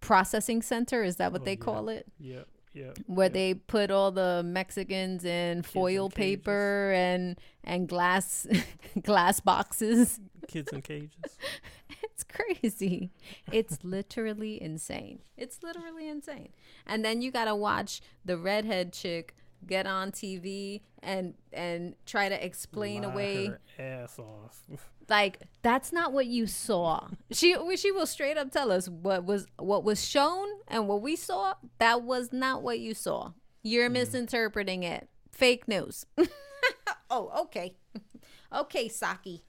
processing 0.00 0.62
center 0.62 1.02
is 1.04 1.16
that 1.16 1.30
what 1.32 1.42
Oh, 1.42 1.44
they 1.44 1.52
yeah. 1.52 1.64
call 1.68 1.88
it 1.88 2.06
Yeah. 2.18 2.44
Yeah, 2.74 2.92
where 3.06 3.26
yep. 3.26 3.34
they 3.34 3.52
put 3.54 3.90
all 3.90 4.10
the 4.12 4.42
mexicans 4.42 5.26
in 5.26 5.62
foil 5.62 6.06
in 6.06 6.10
paper 6.12 6.90
and 6.96 7.38
and 7.62 7.86
glass 7.86 8.46
glass 9.02 9.40
boxes 9.40 10.18
kids 10.48 10.72
in 10.72 10.80
cages. 10.80 11.36
it's 12.02 12.24
crazy. 12.24 13.10
It's 13.52 13.78
literally 13.96 14.60
insane. 14.60 15.18
It's 15.36 15.62
literally 15.62 16.08
insane. 16.08 16.48
And 16.86 17.04
then 17.04 17.20
you 17.20 17.30
gotta 17.30 17.54
watch 17.54 18.00
the 18.24 18.38
redhead 18.38 18.94
chick 18.94 19.34
get 19.66 19.86
on 19.86 20.12
TV 20.12 20.82
and 21.02 21.34
and 21.52 21.94
try 22.06 22.28
to 22.28 22.44
explain 22.44 23.02
Lie 23.02 23.12
away 23.12 23.52
ass 23.78 24.18
off. 24.18 24.62
like 25.08 25.38
that's 25.62 25.92
not 25.92 26.12
what 26.12 26.26
you 26.26 26.46
saw. 26.46 27.08
She 27.30 27.56
she 27.76 27.90
will 27.92 28.06
straight 28.06 28.36
up 28.36 28.50
tell 28.50 28.70
us 28.72 28.88
what 28.88 29.24
was 29.24 29.46
what 29.58 29.84
was 29.84 30.04
shown 30.04 30.48
and 30.68 30.88
what 30.88 31.02
we 31.02 31.16
saw. 31.16 31.54
That 31.78 32.02
was 32.02 32.32
not 32.32 32.62
what 32.62 32.80
you 32.80 32.94
saw. 32.94 33.32
You're 33.62 33.86
mm-hmm. 33.86 33.94
misinterpreting 33.94 34.82
it. 34.82 35.08
Fake 35.30 35.66
news. 35.68 36.06
oh, 37.10 37.42
okay, 37.42 37.76
okay, 38.52 38.88
Psaki. 38.88 39.42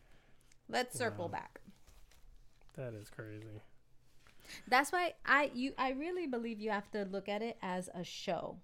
Let's 0.70 0.98
circle 0.98 1.26
Wow. 1.26 1.32
back. 1.32 1.60
that 2.76 2.94
is 2.94 3.10
crazy. 3.10 3.62
That's 4.68 4.92
why 4.92 5.14
I 5.26 5.52
you 5.54 5.74
I 5.78 5.92
really 5.92 6.28
believe 6.28 6.60
you 6.60 6.72
have 6.72 6.90
to 6.92 7.06
look 7.06 7.28
at 7.30 7.42
it 7.42 7.58
as 7.62 7.90
a 7.94 8.04
show. 8.04 8.58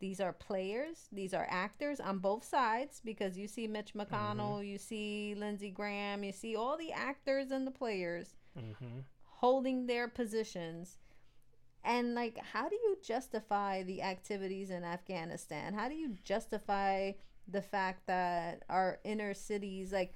These 0.00 0.20
are 0.20 0.32
players, 0.32 1.08
these 1.12 1.34
are 1.34 1.46
actors 1.50 2.00
on 2.00 2.18
both 2.18 2.44
sides 2.44 3.00
because 3.04 3.36
you 3.38 3.46
see 3.46 3.68
Mitch 3.68 3.94
McConnell, 3.94 4.66
you 4.66 4.78
see 4.78 5.34
Lindsey 5.36 5.70
Graham, 5.70 6.24
you 6.24 6.32
see 6.32 6.56
all 6.56 6.76
the 6.78 6.92
actors 6.92 7.50
and 7.50 7.66
the 7.66 7.70
players 7.70 8.34
hmm 8.58 9.00
holding 9.40 9.86
their 9.86 10.06
positions. 10.06 10.98
And 11.82 12.14
like 12.14 12.38
how 12.52 12.68
do 12.68 12.76
you 12.76 12.98
justify 13.02 13.82
the 13.82 14.02
activities 14.02 14.70
in 14.70 14.84
Afghanistan? 14.84 15.72
How 15.72 15.88
do 15.88 15.94
you 15.94 16.16
justify 16.24 17.12
the 17.48 17.62
fact 17.62 18.06
that 18.06 18.64
our 18.68 18.98
inner 19.04 19.34
cities 19.34 19.92
like 19.92 20.14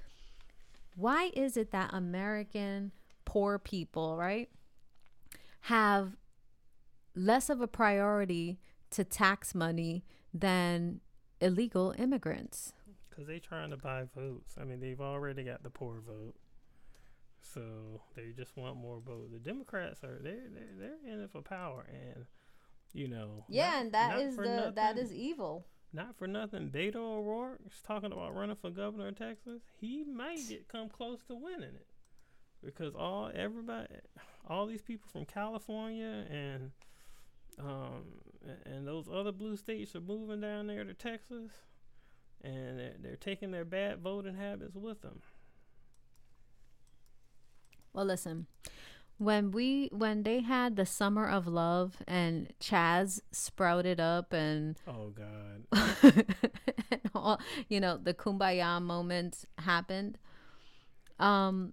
why 0.96 1.30
is 1.34 1.56
it 1.56 1.72
that 1.72 1.92
American 1.92 2.92
poor 3.24 3.58
people, 3.58 4.16
right, 4.16 4.48
have 5.62 6.16
less 7.16 7.48
of 7.50 7.60
a 7.60 7.66
priority 7.66 8.60
to 8.94 9.04
tax 9.04 9.54
money 9.54 10.04
than 10.32 11.00
illegal 11.40 11.94
immigrants? 11.98 12.72
Because 13.08 13.26
they're 13.26 13.38
trying 13.38 13.70
to 13.70 13.76
buy 13.76 14.04
votes. 14.16 14.54
I 14.60 14.64
mean, 14.64 14.80
they've 14.80 15.00
already 15.00 15.44
got 15.44 15.62
the 15.62 15.70
poor 15.70 16.00
vote. 16.06 16.34
So 17.40 18.00
they 18.16 18.32
just 18.36 18.56
want 18.56 18.76
more 18.76 19.00
votes. 19.00 19.30
The 19.32 19.38
Democrats 19.38 20.02
are 20.02 20.18
they're 20.22 20.48
they're, 20.52 20.88
they're 21.04 21.12
in 21.12 21.20
it 21.22 21.30
for 21.30 21.42
power, 21.42 21.86
and 21.88 22.24
you 22.92 23.06
know. 23.06 23.44
Yeah, 23.48 23.70
not- 23.70 23.80
and 23.82 23.92
that 23.92 24.34
for 24.34 24.44
the 24.44 24.72
that 24.74 24.96
nothing- 24.96 25.04
is 25.04 25.12
evil. 25.12 25.66
not 25.92 26.16
for 26.16 26.26
nothing. 26.26 26.70
Beto 26.70 26.96
O'Rourke 26.96 27.60
is 27.66 27.80
talking 27.86 28.10
about 28.12 28.34
running 28.34 28.56
for 28.56 28.70
governor 28.70 29.08
of 29.08 29.16
Texas. 29.18 29.60
He 29.80 30.02
might 30.04 30.40
get 30.48 30.66
come 30.68 30.88
close 30.88 31.20
to 31.28 31.34
winning 31.34 31.74
it 31.74 31.86
because 32.64 32.94
all 32.96 33.30
everybody, 33.34 33.88
all 34.48 34.66
these 34.66 34.82
people 34.82 35.08
from 35.12 35.24
California 35.26 36.24
and 36.30 36.70
um 37.60 38.04
and 38.64 38.86
those 38.86 39.06
other 39.12 39.32
blue 39.32 39.56
states 39.56 39.94
are 39.94 40.00
moving 40.00 40.40
down 40.40 40.66
there 40.66 40.84
to 40.84 40.94
Texas, 40.94 41.50
and 42.42 42.78
they're, 42.78 42.94
they're 43.00 43.16
taking 43.16 43.50
their 43.50 43.64
bad 43.64 44.00
voting 44.00 44.34
habits 44.34 44.74
with 44.74 45.02
them. 45.02 45.20
Well, 47.92 48.04
listen. 48.04 48.46
When 49.18 49.52
we 49.52 49.88
when 49.92 50.24
they 50.24 50.40
had 50.40 50.74
the 50.74 50.84
summer 50.84 51.28
of 51.28 51.46
love 51.46 52.02
and 52.08 52.52
Chaz 52.60 53.20
sprouted 53.30 54.00
up 54.00 54.32
and 54.32 54.76
Oh 54.88 55.10
God. 55.10 55.94
and 56.90 57.00
all, 57.14 57.40
you 57.68 57.80
know 57.80 57.96
the 57.96 58.12
kumbaya 58.12 58.82
moments 58.82 59.46
happened 59.58 60.18
um 61.18 61.72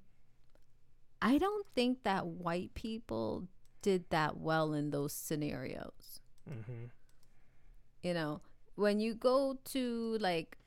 i 1.22 1.38
don't 1.38 1.66
think 1.76 2.04
that 2.04 2.26
white 2.28 2.74
people 2.74 3.48
did 3.82 4.06
that 4.12 4.38
well 4.38 4.74
in 4.74 4.92
those 4.92 5.14
scenarios 5.14 6.21
hmm 6.52 6.86
you 8.04 8.14
know 8.14 8.42
when 8.76 9.00
you 9.00 9.14
go 9.14 9.58
to 9.66 10.18
like 10.20 10.58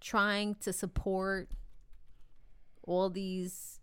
trying 0.00 0.54
to 0.56 0.72
support 0.72 1.50
all 2.82 3.10
these 3.10 3.80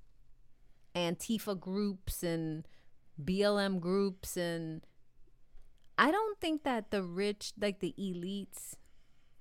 antifa 0.96 1.60
groups 1.60 2.24
and 2.24 2.68
blm 3.22 3.80
groups 3.80 4.38
and 4.38 4.82
i 5.98 6.10
don't 6.12 6.40
think 6.40 6.64
that 6.64 6.92
the 6.92 7.04
rich 7.04 7.52
like 7.60 7.80
the 7.80 7.94
elites 8.00 8.76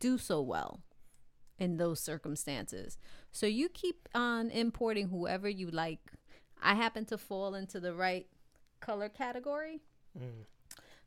do 0.00 0.18
so 0.18 0.40
well 0.40 0.80
in 1.60 1.76
those 1.76 2.00
circumstances. 2.00 2.98
So 3.30 3.46
you 3.46 3.68
keep 3.68 4.08
on 4.14 4.50
importing 4.50 5.10
whoever 5.10 5.48
you 5.48 5.70
like. 5.70 6.00
I 6.60 6.74
happen 6.74 7.04
to 7.06 7.18
fall 7.18 7.54
into 7.54 7.78
the 7.78 7.94
right 7.94 8.26
color 8.80 9.08
category. 9.08 9.82
Mm. 10.18 10.46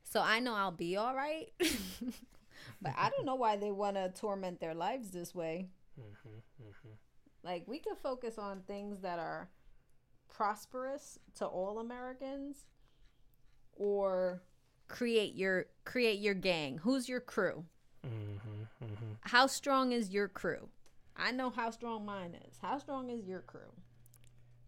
So 0.04 0.20
I 0.20 0.38
know 0.38 0.54
I'll 0.54 0.70
be 0.70 0.96
all 0.96 1.14
right. 1.14 1.48
but 1.58 2.92
I 2.96 3.10
don't 3.10 3.26
know 3.26 3.34
why 3.34 3.56
they 3.56 3.72
want 3.72 3.96
to 3.96 4.10
torment 4.10 4.60
their 4.60 4.74
lives 4.74 5.10
this 5.10 5.34
way. 5.34 5.68
hmm 5.96 6.38
hmm 6.62 6.88
Like 7.42 7.64
we 7.66 7.78
could 7.78 7.96
focus 7.98 8.38
on 8.38 8.60
things 8.66 9.00
that 9.00 9.18
are 9.18 9.48
prosperous 10.28 11.18
to 11.36 11.46
all 11.46 11.78
Americans 11.78 12.66
or 13.72 14.42
create 14.88 15.34
your 15.34 15.66
create 15.84 16.20
your 16.20 16.34
gang. 16.34 16.78
Who's 16.78 17.08
your 17.08 17.20
crew? 17.20 17.64
hmm 18.04 18.36
hmm 18.78 19.12
How 19.22 19.46
strong 19.46 19.92
is 19.92 20.10
your 20.10 20.28
crew? 20.28 20.68
I 21.16 21.30
know 21.30 21.50
how 21.50 21.70
strong 21.70 22.04
mine 22.04 22.36
is. 22.48 22.58
How 22.60 22.78
strong 22.78 23.08
is 23.10 23.26
your 23.26 23.40
crew? 23.40 23.72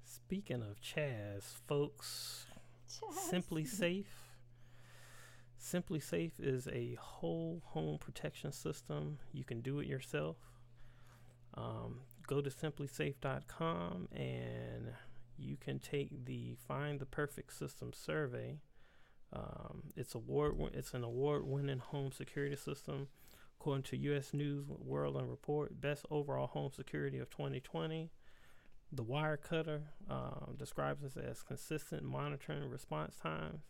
Speaking 0.05 0.63
of 0.63 0.81
Chaz, 0.81 1.43
folks, 1.67 2.47
SimpliSafe. 3.31 4.05
SimpliSafe 5.67 6.33
is 6.39 6.69
a 6.69 6.97
whole 7.01 7.63
home 7.65 7.99
protection 7.99 8.53
system. 8.53 9.19
You 9.33 9.45
can 9.45 9.61
do 9.61 9.81
it 9.81 9.87
yourself. 9.87 10.37
Um, 11.55 12.03
go 12.27 12.41
to 12.41 12.51
simplisafe.com 12.51 14.09
and 14.15 14.93
you 15.37 15.57
can 15.57 15.79
take 15.79 16.25
the 16.25 16.57
Find 16.69 17.01
the 17.01 17.07
Perfect 17.07 17.53
System 17.53 17.93
survey. 17.93 18.59
Um, 19.33 19.85
it's 19.97 20.15
award. 20.15 20.55
It's 20.73 20.95
an 20.95 21.03
award-winning 21.03 21.81
home 21.81 22.13
security 22.13 22.57
system, 22.57 23.09
according 23.59 23.83
to 23.85 23.97
U.S. 23.97 24.33
News 24.33 24.67
World 24.69 25.17
and 25.17 25.29
Report. 25.29 25.81
Best 25.81 26.07
overall 26.11 26.47
home 26.47 26.71
security 26.71 27.19
of 27.19 27.29
2020. 27.31 28.11
The 28.93 29.05
Wirecutter 29.05 29.81
um, 30.09 30.55
describes 30.57 31.03
this 31.03 31.17
as 31.17 31.43
consistent 31.43 32.05
monitoring 32.05 32.71
response 32.71 33.17
times, 33.17 33.63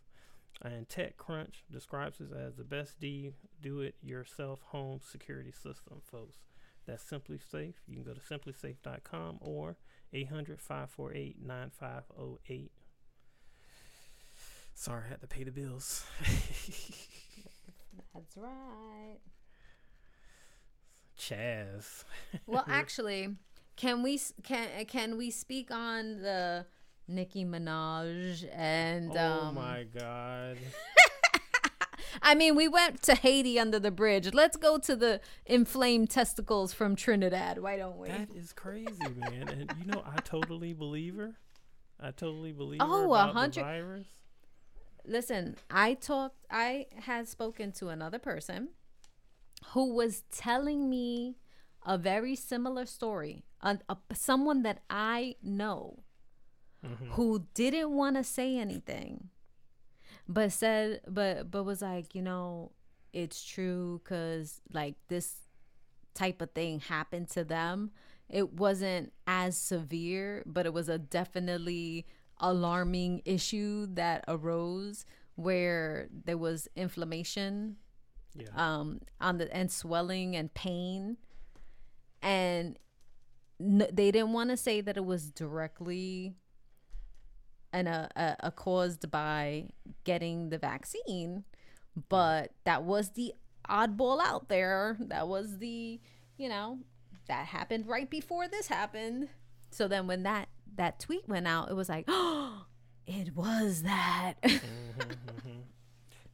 and 0.62 0.88
TechCrunch 0.88 1.64
describes 1.71 2.19
this 2.19 2.33
as 2.33 2.57
the 2.57 2.64
best 2.64 2.99
D 3.01 3.33
do-it-yourself 3.61 4.62
home 4.66 5.01
security 5.03 5.53
system, 5.53 6.01
folks. 6.11 6.38
That's 6.87 7.05
SimpliSafe. 7.05 7.75
You 7.87 7.97
can 7.97 8.05
go 8.05 8.14
to 8.14 8.21
simplisafe.com 8.21 9.38
or 9.40 9.77
800-548-9508. 10.14 12.71
Sorry, 14.75 15.03
I 15.05 15.09
had 15.09 15.21
to 15.23 15.27
pay 15.27 15.42
the 15.45 15.51
bills. 15.51 16.05
That's 18.14 18.37
right. 18.37 19.19
Chaz. 21.19 22.05
Well, 22.47 22.64
actually, 22.69 23.37
can 23.77 24.03
we 24.03 24.21
can 24.42 24.85
can 24.87 25.16
we 25.16 25.31
speak 25.31 25.71
on 25.71 26.21
the 26.21 26.66
Nicki 27.09 27.45
Minaj 27.45 28.45
and 28.53 29.16
oh 29.16 29.21
um, 29.21 29.55
my 29.55 29.85
God. 29.85 30.59
I 32.23 32.35
mean, 32.35 32.57
we 32.57 32.66
went 32.66 33.03
to 33.03 33.14
Haiti 33.14 33.59
under 33.59 33.79
the 33.79 33.90
bridge. 33.90 34.33
Let's 34.33 34.57
go 34.57 34.79
to 34.79 34.97
the 34.97 35.21
inflamed 35.45 36.11
testicles 36.11 36.73
from 36.73 36.97
Trinidad. 36.97 37.59
Why 37.59 37.77
don't 37.77 37.99
we? 37.99 38.09
That 38.09 38.29
is 38.35 38.53
crazy, 38.53 38.90
man. 39.16 39.49
And 39.49 39.73
you 39.79 39.87
know, 39.87 40.03
I 40.05 40.16
totally 40.21 40.73
believe 40.73 41.16
her. 41.16 41.35
I 42.01 42.11
totally 42.11 42.53
believe 42.53 42.81
Oh, 42.83 42.87
her 42.87 43.03
a 43.03 43.07
about 43.07 43.27
the 43.35 43.38
hundred- 43.40 43.62
virus. 43.62 44.07
Listen, 45.05 45.57
I 45.71 45.95
talked. 45.95 46.45
I 46.51 46.87
had 47.03 47.29
spoken 47.29 47.71
to 47.73 47.88
another 47.88 48.19
person 48.19 48.71
who 49.73 49.95
was 49.95 50.23
telling 50.33 50.90
me 50.90 51.37
a 51.85 51.97
very 51.97 52.35
similar 52.35 52.87
story. 52.87 53.45
A, 53.61 53.79
a, 53.88 53.97
someone 54.14 54.62
that 54.64 54.81
I 54.90 55.37
know 55.42 56.03
Mhm. 56.85 57.09
who 57.12 57.47
didn't 57.55 57.91
want 57.91 58.17
to 58.17 58.25
say 58.25 58.57
anything, 58.59 59.31
but 60.29 60.53
said, 60.53 61.01
but 61.09 61.51
but 61.51 61.65
was 61.65 61.83
like, 61.83 62.15
you 62.15 62.23
know, 62.23 62.73
it's 63.12 63.45
true 63.45 64.01
because 64.03 64.61
like 64.73 64.97
this 65.09 65.43
type 66.15 66.41
of 66.43 66.51
thing 66.53 66.81
happened 66.81 67.29
to 67.31 67.45
them. 67.45 67.91
It 68.29 68.55
wasn't 68.55 69.12
as 69.27 69.57
severe, 69.57 70.43
but 70.47 70.67
it 70.67 70.73
was 70.73 70.89
a 70.89 70.99
definitely 70.99 72.07
alarming 72.41 73.23
issue 73.25 73.87
that 73.95 74.25
arose 74.29 75.05
where 75.37 76.09
there 76.12 76.39
was 76.39 76.69
inflammation 76.77 77.77
Yeah. 78.35 78.49
um 78.55 79.01
on 79.21 79.39
the 79.39 79.55
and 79.55 79.71
swelling 79.71 80.37
and 80.37 80.53
pain 80.55 81.17
and 82.23 82.79
n- 83.61 83.89
they 83.93 84.11
didn't 84.11 84.33
want 84.33 84.51
to 84.51 84.57
say 84.57 84.81
that 84.81 84.97
it 84.97 85.05
was 85.05 85.31
directly 85.31 86.37
and 87.77 87.89
a, 87.89 88.09
a, 88.17 88.49
a 88.49 88.51
caused 88.51 89.11
by 89.11 89.67
getting 90.05 90.49
the 90.51 90.59
vaccine 90.59 91.45
but 92.09 92.51
that 92.65 92.83
was 92.83 93.11
the 93.11 93.33
oddball 93.69 94.21
out 94.23 94.49
there 94.49 94.97
that 95.01 95.27
was 95.29 95.59
the 95.59 96.01
you 96.37 96.49
know 96.49 96.79
that 97.29 97.47
happened 97.47 97.87
right 97.87 98.09
before 98.11 98.49
this 98.49 98.69
happened 98.69 99.29
so 99.71 99.89
then 99.89 100.07
when 100.07 100.23
that 100.23 100.49
that 100.77 100.99
tweet 101.01 101.29
went 101.29 101.47
out 101.47 101.71
it 101.71 101.75
was 101.75 101.89
like 101.89 102.05
oh 102.09 102.65
it 103.07 103.35
was 103.35 103.83
that 103.83 104.35
Mhm, 104.43 104.61
mhm. 105.45 105.62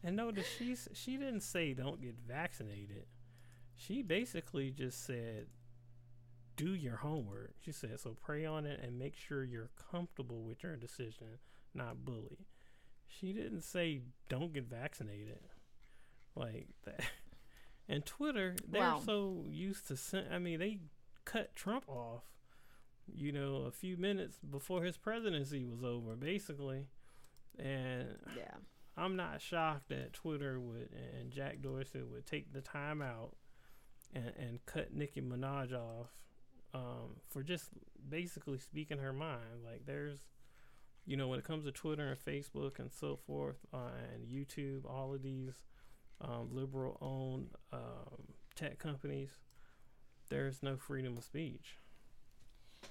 And 0.04 0.16
notice 0.16 0.46
she's 0.58 0.88
she 0.92 1.16
didn't 1.16 1.42
say 1.42 1.74
don't 1.74 2.00
get 2.00 2.16
vaccinated. 2.26 3.06
She 3.76 4.02
basically 4.02 4.70
just 4.70 5.04
said 5.04 5.46
do 6.56 6.74
your 6.74 6.96
homework. 6.96 7.54
She 7.64 7.72
said 7.72 7.98
so 8.00 8.16
pray 8.20 8.44
on 8.44 8.66
it 8.66 8.80
and 8.82 8.98
make 8.98 9.16
sure 9.16 9.44
you're 9.44 9.70
comfortable 9.90 10.42
with 10.42 10.62
your 10.62 10.76
decision, 10.76 11.38
not 11.74 12.04
bully. 12.04 12.46
She 13.06 13.32
didn't 13.32 13.62
say 13.62 14.02
don't 14.28 14.52
get 14.52 14.64
vaccinated. 14.64 15.40
Like 16.34 16.68
that. 16.84 17.02
And 17.88 18.06
Twitter, 18.06 18.54
they're 18.66 18.80
Wow. 18.80 19.02
so 19.04 19.44
used 19.50 19.88
to 19.88 19.96
sen- 19.96 20.28
I 20.32 20.38
mean, 20.38 20.60
they 20.60 20.78
cut 21.24 21.54
Trump 21.56 21.84
off 21.88 22.22
you 23.12 23.32
know, 23.32 23.64
a 23.66 23.72
few 23.72 23.96
minutes 23.96 24.38
before 24.38 24.84
his 24.84 24.96
presidency 24.96 25.64
was 25.64 25.82
over, 25.82 26.14
basically. 26.14 26.86
And 27.58 28.16
yeah 28.36 28.54
I'm 28.96 29.16
not 29.16 29.42
shocked 29.42 29.88
that 29.88 30.12
Twitter 30.12 30.60
would 30.60 30.90
and 31.18 31.32
Jack 31.32 31.60
Dorsey 31.60 32.02
would 32.02 32.24
take 32.24 32.52
the 32.52 32.60
time 32.60 33.02
out 33.02 33.34
and, 34.14 34.32
and 34.38 34.64
cut 34.66 34.94
Nicki 34.94 35.20
Minaj 35.20 35.72
off 35.74 36.10
um, 36.74 37.16
for 37.28 37.42
just 37.42 37.68
basically 38.08 38.58
speaking 38.58 38.98
her 38.98 39.12
mind. 39.12 39.64
Like 39.64 39.86
there's, 39.86 40.18
you 41.06 41.16
know, 41.16 41.28
when 41.28 41.38
it 41.38 41.44
comes 41.44 41.64
to 41.64 41.72
Twitter 41.72 42.08
and 42.08 42.18
Facebook 42.18 42.78
and 42.78 42.90
so 42.92 43.18
forth 43.26 43.56
uh, 43.72 43.90
and 44.14 44.26
YouTube, 44.26 44.84
all 44.88 45.14
of 45.14 45.22
these 45.22 45.64
um, 46.20 46.48
liberal-owned 46.52 47.50
um, 47.72 48.34
tech 48.54 48.78
companies, 48.78 49.30
there's 50.28 50.62
no 50.62 50.76
freedom 50.76 51.16
of 51.16 51.24
speech. 51.24 51.78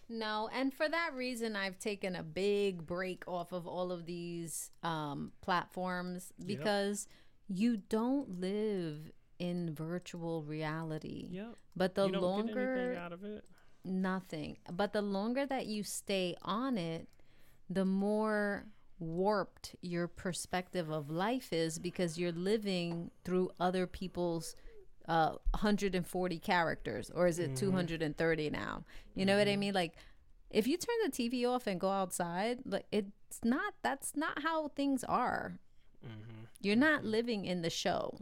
No, 0.08 0.50
and 0.54 0.74
for 0.74 0.88
that 0.88 1.12
reason, 1.15 1.56
I've 1.56 1.80
taken 1.80 2.15
a 2.15 2.24
big 2.24 2.86
break 2.86 3.28
off 3.28 3.52
of 3.52 3.67
all 3.67 3.91
of 3.91 4.06
these 4.06 4.72
um, 4.84 5.32
platforms 5.41 6.32
because 6.46 7.08
you 7.48 7.78
don't 7.78 8.39
live 8.39 9.12
in 9.39 9.74
virtual 9.74 10.44
reality. 10.44 11.28
Yep. 11.32 11.56
But 11.76 11.96
the 11.96 12.06
you 12.06 12.12
don't 12.13 12.22
get 12.22 12.56
longer 12.56 13.12
anything 13.86 14.06
out 14.06 14.15
of 14.17 14.24
it. 14.24 14.34
nothing, 14.34 14.58
but 14.72 14.94
the 14.94 15.02
longer 15.02 15.46
that 15.46 15.65
you 15.65 15.84
stay 15.84 16.36
on 16.41 16.78
it, 16.78 17.08
the 17.70 17.86
more 17.86 18.65
warped 19.00 19.76
your 19.82 20.08
perspective 20.08 20.89
of 20.91 21.10
life 21.10 21.52
is 21.52 21.80
because 21.80 22.17
you're 22.20 22.32
living 22.32 23.10
through 23.24 23.50
other 23.60 23.88
people's 23.88 24.56
uh 25.08 25.32
140 25.56 26.38
characters 26.38 27.10
or 27.15 27.26
is 27.26 27.39
it 27.39 27.56
230 27.56 28.50
now 28.52 28.84
you 29.15 29.26
know 29.26 29.36
what 29.36 29.48
i 29.48 29.56
mean 29.56 29.74
like 29.74 29.96
if 30.52 30.67
you 30.67 30.78
turn 30.78 30.96
the 31.04 31.10
tv 31.12 31.50
off 31.50 31.65
and 31.65 31.80
go 31.80 31.89
outside 31.89 32.60
like 32.63 32.86
it's 32.91 33.39
not 33.44 33.74
that's 33.82 34.15
not 34.15 34.44
how 34.44 34.67
things 34.67 35.04
are 35.06 35.58
Mm-hmm. 36.06 36.44
you're 36.62 36.76
not 36.76 37.04
living 37.04 37.46
in 37.46 37.63
the 37.63 37.72
show 37.72 38.20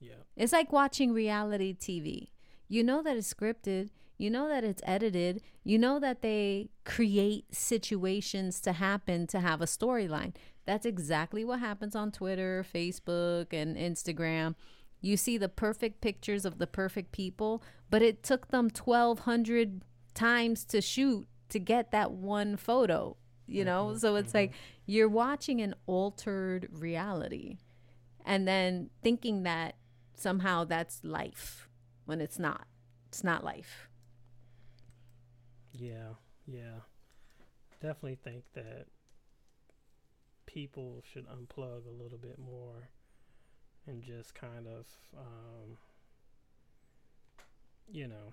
Yeah. 0.00 0.10
it's 0.36 0.52
like 0.52 0.70
watching 0.70 1.12
reality 1.14 1.74
TV. 1.74 2.28
You 2.68 2.84
know 2.84 3.02
that 3.02 3.16
it's 3.16 3.32
scripted. 3.32 3.88
You 4.18 4.30
know 4.30 4.48
that 4.48 4.64
it's 4.64 4.82
edited. 4.84 5.40
You 5.64 5.78
know 5.78 6.00
that 6.00 6.22
they 6.22 6.70
create 6.84 7.54
situations 7.54 8.60
to 8.62 8.72
happen 8.72 9.26
to 9.28 9.40
have 9.40 9.62
a 9.62 9.66
storyline. 9.66 10.34
That's 10.66 10.84
exactly 10.84 11.44
what 11.44 11.60
happens 11.60 11.96
on 11.96 12.10
Twitter, 12.10 12.66
Facebook, 12.74 13.52
and 13.52 13.76
Instagram. 13.76 14.54
You 15.00 15.16
see 15.16 15.38
the 15.38 15.48
perfect 15.48 16.00
pictures 16.00 16.44
of 16.44 16.58
the 16.58 16.66
perfect 16.66 17.12
people, 17.12 17.62
but 17.88 18.02
it 18.02 18.22
took 18.22 18.48
them 18.48 18.64
1,200 18.64 19.82
times 20.14 20.64
to 20.66 20.80
shoot 20.80 21.26
to 21.50 21.58
get 21.60 21.92
that 21.92 22.10
one 22.10 22.56
photo, 22.56 23.16
you 23.46 23.64
know? 23.64 23.86
Mm-hmm, 23.86 23.98
so 23.98 24.16
it's 24.16 24.34
like 24.34 24.50
mm-hmm. 24.50 24.82
you're 24.86 25.08
watching 25.08 25.60
an 25.60 25.74
altered 25.86 26.68
reality 26.72 27.58
and 28.26 28.46
then 28.46 28.90
thinking 29.02 29.44
that 29.44 29.76
somehow 30.14 30.64
that's 30.64 31.00
life 31.04 31.68
when 32.04 32.20
it's 32.20 32.38
not. 32.38 32.66
It's 33.08 33.24
not 33.24 33.44
life. 33.44 33.87
Yeah, 35.78 36.14
yeah. 36.46 36.80
Definitely 37.80 38.18
think 38.22 38.44
that 38.54 38.86
people 40.46 41.02
should 41.12 41.26
unplug 41.28 41.86
a 41.86 42.02
little 42.02 42.18
bit 42.18 42.38
more 42.38 42.88
and 43.86 44.02
just 44.02 44.34
kind 44.34 44.66
of, 44.66 44.86
um, 45.16 45.76
you 47.90 48.08
know, 48.08 48.32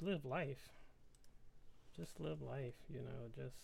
live 0.00 0.24
life. 0.24 0.68
Just 1.96 2.20
live 2.20 2.40
life, 2.40 2.74
you 2.88 3.00
know, 3.00 3.28
just. 3.34 3.56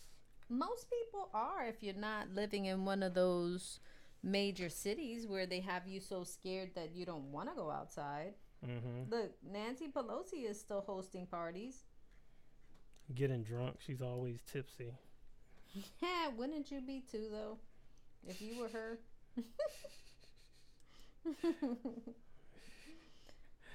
Most 0.49 0.87
people 0.91 1.29
are 1.33 1.67
if 1.67 1.83
you're 1.83 1.95
not 1.95 2.31
living 2.35 2.67
in 2.67 2.85
one 2.85 3.03
of 3.03 3.15
those 3.15 3.79
major 4.23 4.69
cities 4.69 5.27
where 5.27 5.47
they 5.47 5.61
have 5.61 5.87
you 5.87 6.01
so 6.01 6.25
scared 6.25 6.71
that 6.75 6.95
you 6.95 7.07
don't 7.07 7.31
want 7.31 7.49
to 7.49 7.55
go 7.55 7.71
outside. 7.71 8.35
Mm-hmm. 8.67 9.11
Look, 9.11 9.33
Nancy 9.49 9.87
Pelosi 9.89 10.49
is 10.49 10.59
still 10.59 10.83
hosting 10.87 11.27
parties. 11.27 11.85
Getting 13.15 13.43
drunk, 13.45 13.77
she's 13.85 14.03
always 14.03 14.41
tipsy. 14.51 14.93
Yeah, 16.03 16.29
wouldn't 16.37 16.71
you 16.71 16.81
be 16.81 17.03
too 17.11 17.29
though? 17.31 17.59
If 18.27 18.41
you 18.43 18.59
were 18.59 18.69
her. 18.69 18.99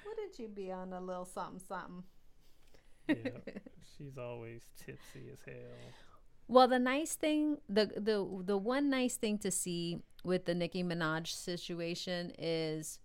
wouldn't 0.05 0.37
you 0.37 0.47
be 0.47 0.71
on 0.71 0.93
a 0.93 0.99
little 0.99 1.25
something 1.25 1.61
something? 1.67 2.03
Yeah, 3.07 3.53
she's 3.97 4.17
always 4.17 4.63
tipsy 4.77 5.29
as 5.31 5.39
hell. 5.45 5.93
Well, 6.47 6.67
the 6.67 6.79
nice 6.79 7.15
thing, 7.15 7.59
the 7.69 7.85
the 7.95 8.43
the 8.43 8.57
one 8.57 8.89
nice 8.89 9.15
thing 9.15 9.37
to 9.39 9.51
see 9.51 9.99
with 10.23 10.45
the 10.45 10.53
Nicki 10.53 10.83
Minaj 10.83 11.27
situation 11.27 12.33
is 12.37 12.99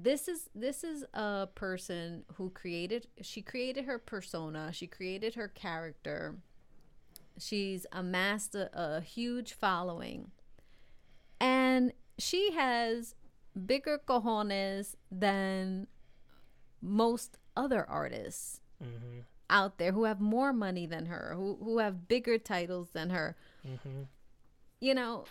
this 0.00 0.28
is 0.28 0.48
this 0.54 0.84
is 0.84 1.04
a 1.12 1.48
person 1.54 2.24
who 2.34 2.50
created 2.50 3.08
she 3.20 3.42
created 3.42 3.84
her 3.84 3.98
persona, 3.98 4.70
she 4.72 4.86
created 4.86 5.34
her 5.34 5.48
character. 5.48 6.36
She's 7.40 7.84
amassed 7.92 8.54
a, 8.54 8.70
a 8.72 9.00
huge 9.00 9.52
following. 9.52 10.30
And 11.40 11.92
she 12.18 12.52
has 12.52 13.14
bigger 13.66 13.98
cojones 14.04 14.94
than 15.10 15.86
most 16.80 17.38
other 17.56 17.84
artists 17.88 18.60
Mm-hmm. 18.82 19.20
out 19.50 19.78
there 19.78 19.90
who 19.90 20.04
have 20.04 20.20
more 20.20 20.52
money 20.52 20.86
than 20.86 21.06
her, 21.06 21.32
who 21.34 21.58
who 21.60 21.78
have 21.78 22.06
bigger 22.06 22.38
titles 22.38 22.90
than 22.92 23.10
her. 23.10 23.34
Mm-hmm. 23.66 24.02
You 24.78 24.94
know, 24.94 25.24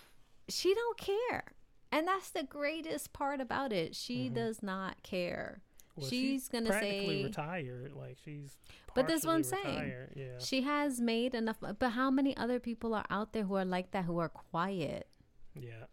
she 0.50 0.74
don't 0.74 0.98
care. 0.98 1.54
And 1.92 2.08
that's 2.08 2.30
the 2.30 2.44
greatest 2.44 3.14
part 3.14 3.40
about 3.40 3.72
it. 3.72 3.96
She 3.96 4.30
Mhm. 4.30 4.34
does 4.34 4.62
not 4.64 5.02
care. 5.04 5.62
Well, 5.96 6.08
She's 6.08 6.48
gonna 6.48 6.70
practically 6.70 7.22
say- 7.22 7.24
retired. 7.24 7.94
Like 7.94 8.18
she's. 8.24 8.56
But 8.94 9.08
that's 9.08 9.26
what 9.26 9.36
I'm 9.36 9.44
partially 9.44 9.64
saying. 9.80 10.08
Yeah. 10.16 10.38
She 10.40 10.62
has 10.62 11.00
made 11.02 11.34
enough 11.34 11.58
but 11.60 11.90
how 11.92 12.12
many 12.12 12.36
other 12.38 12.60
people 12.60 12.94
are 12.94 13.06
out 13.10 13.34
there 13.34 13.44
who 13.46 13.56
are 13.56 13.66
like 13.66 13.92
that 13.92 14.06
who 14.06 14.20
are 14.20 14.30
quiet? 14.30 15.08
Yeah. 15.56 15.86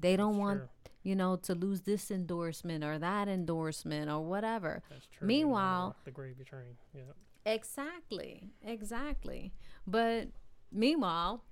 They 0.00 0.16
don't 0.16 0.32
that's 0.32 0.40
want, 0.40 0.58
true. 0.60 0.68
you 1.02 1.14
know, 1.16 1.36
to 1.36 1.54
lose 1.54 1.82
this 1.82 2.10
endorsement 2.10 2.82
or 2.84 2.98
that 2.98 3.28
endorsement 3.28 4.10
or 4.10 4.24
whatever. 4.24 4.82
That's 4.88 5.06
true. 5.06 5.26
Meanwhile- 5.26 5.94
the 6.04 6.10
gravy 6.10 6.44
train. 6.44 6.76
Yeah. 6.94 7.02
Exactly. 7.46 8.50
Exactly. 8.62 9.52
But 9.86 10.28
meanwhile, 10.72 11.44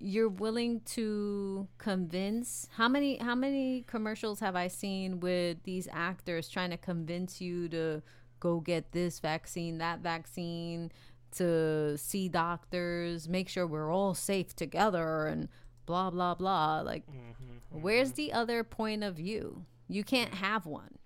you're 0.00 0.28
willing 0.28 0.80
to 0.80 1.66
convince 1.78 2.68
how 2.76 2.88
many 2.88 3.16
how 3.18 3.34
many 3.34 3.84
commercials 3.86 4.40
have 4.40 4.54
I 4.54 4.68
seen 4.68 5.20
with 5.20 5.62
these 5.64 5.88
actors 5.92 6.48
trying 6.48 6.70
to 6.70 6.76
convince 6.76 7.40
you 7.40 7.68
to 7.70 8.02
go 8.40 8.60
get 8.60 8.92
this 8.92 9.18
vaccine, 9.18 9.78
that 9.78 9.98
vaccine, 10.00 10.92
to 11.32 11.98
see 11.98 12.28
doctors, 12.28 13.28
make 13.28 13.48
sure 13.48 13.66
we're 13.66 13.92
all 13.92 14.14
safe 14.14 14.54
together 14.54 15.26
and 15.26 15.48
blah 15.86 16.10
blah 16.10 16.34
blah. 16.34 16.80
Like 16.80 17.04
Mm-hmm. 17.06 17.82
Where's 17.82 18.12
the 18.12 18.32
other 18.32 18.64
point 18.64 19.04
of 19.04 19.16
view? 19.16 19.64
You 19.88 20.04
can't 20.04 20.34
have 20.34 20.66
one. 20.66 20.98